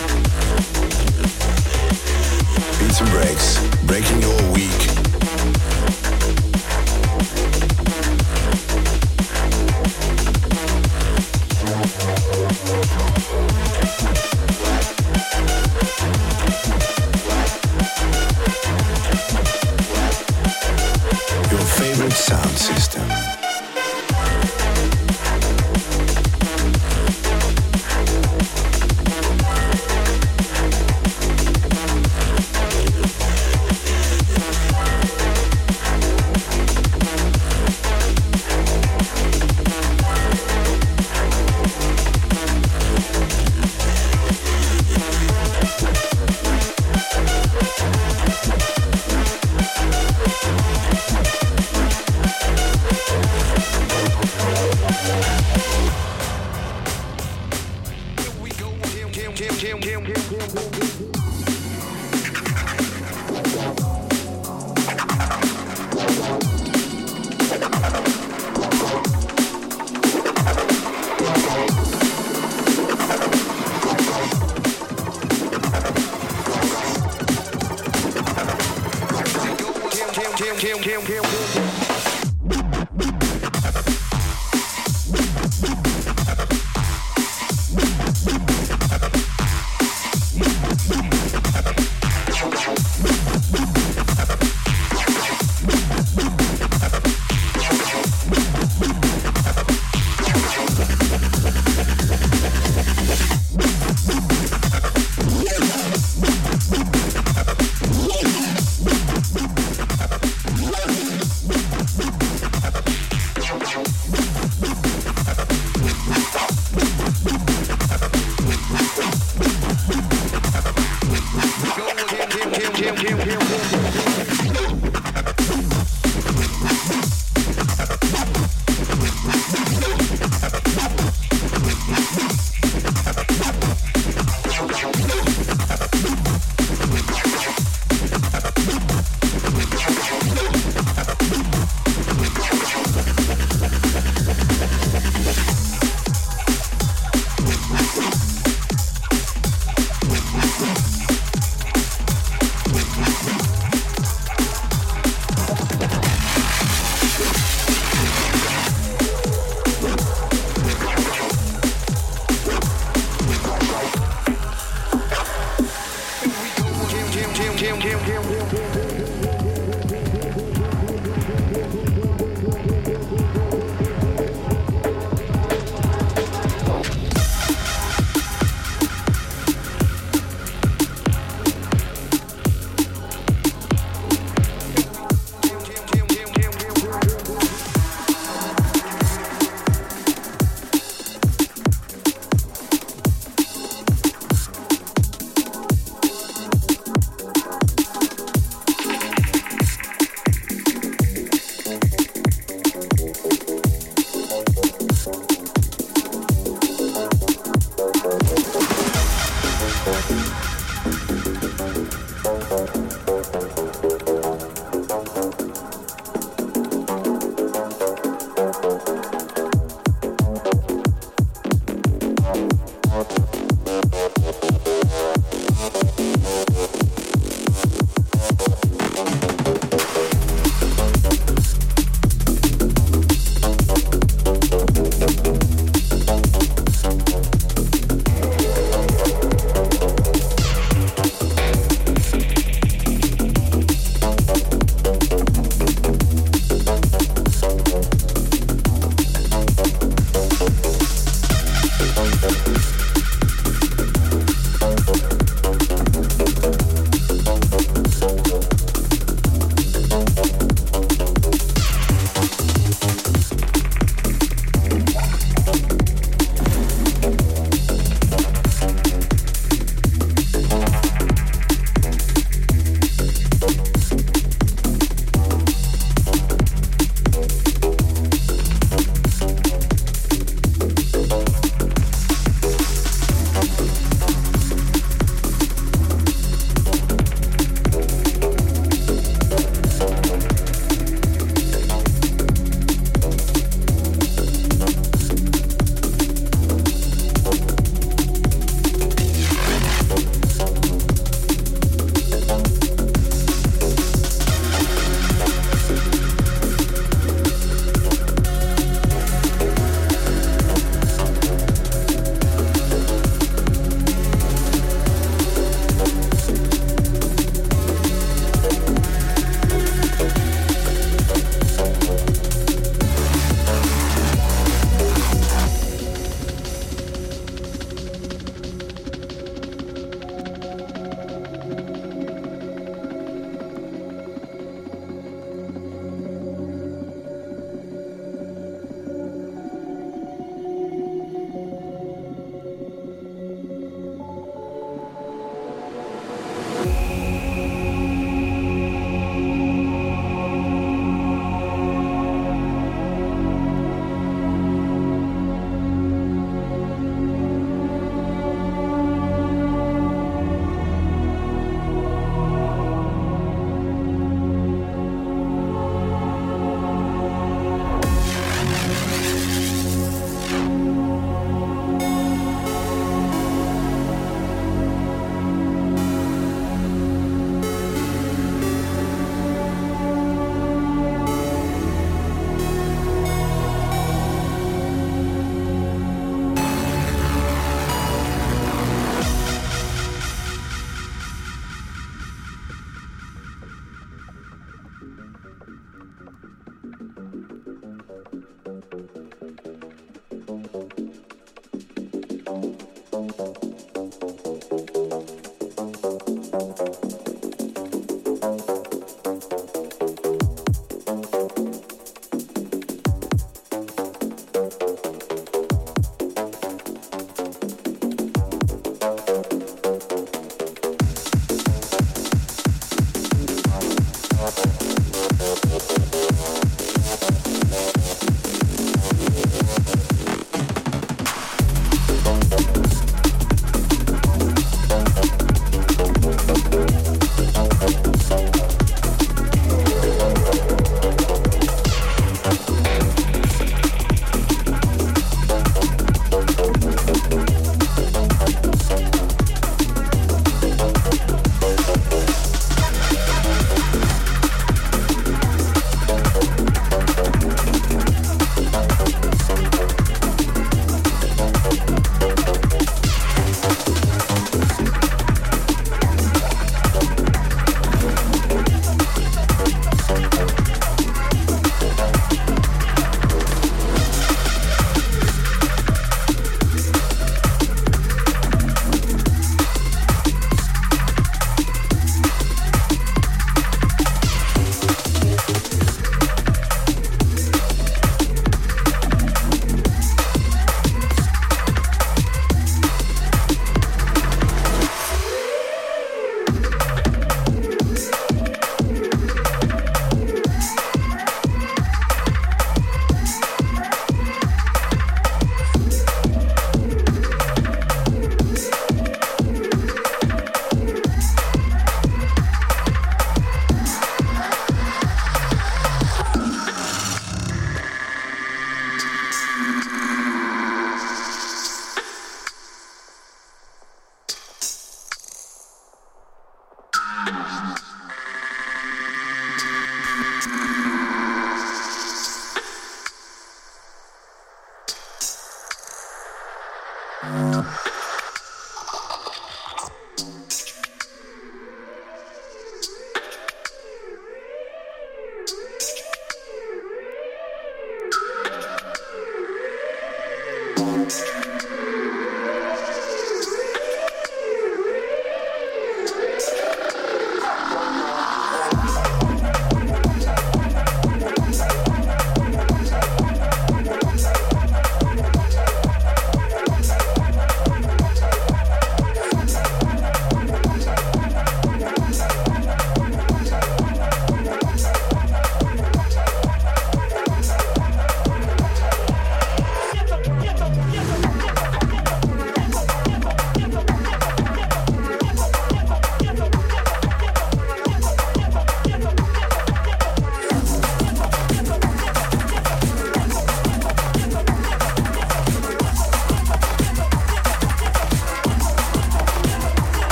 Beats 2.80 3.02
'n 3.02 3.10
Breaks, 3.12 3.60
breaking 3.86 4.20
your 4.24 4.52
week. 4.52 4.91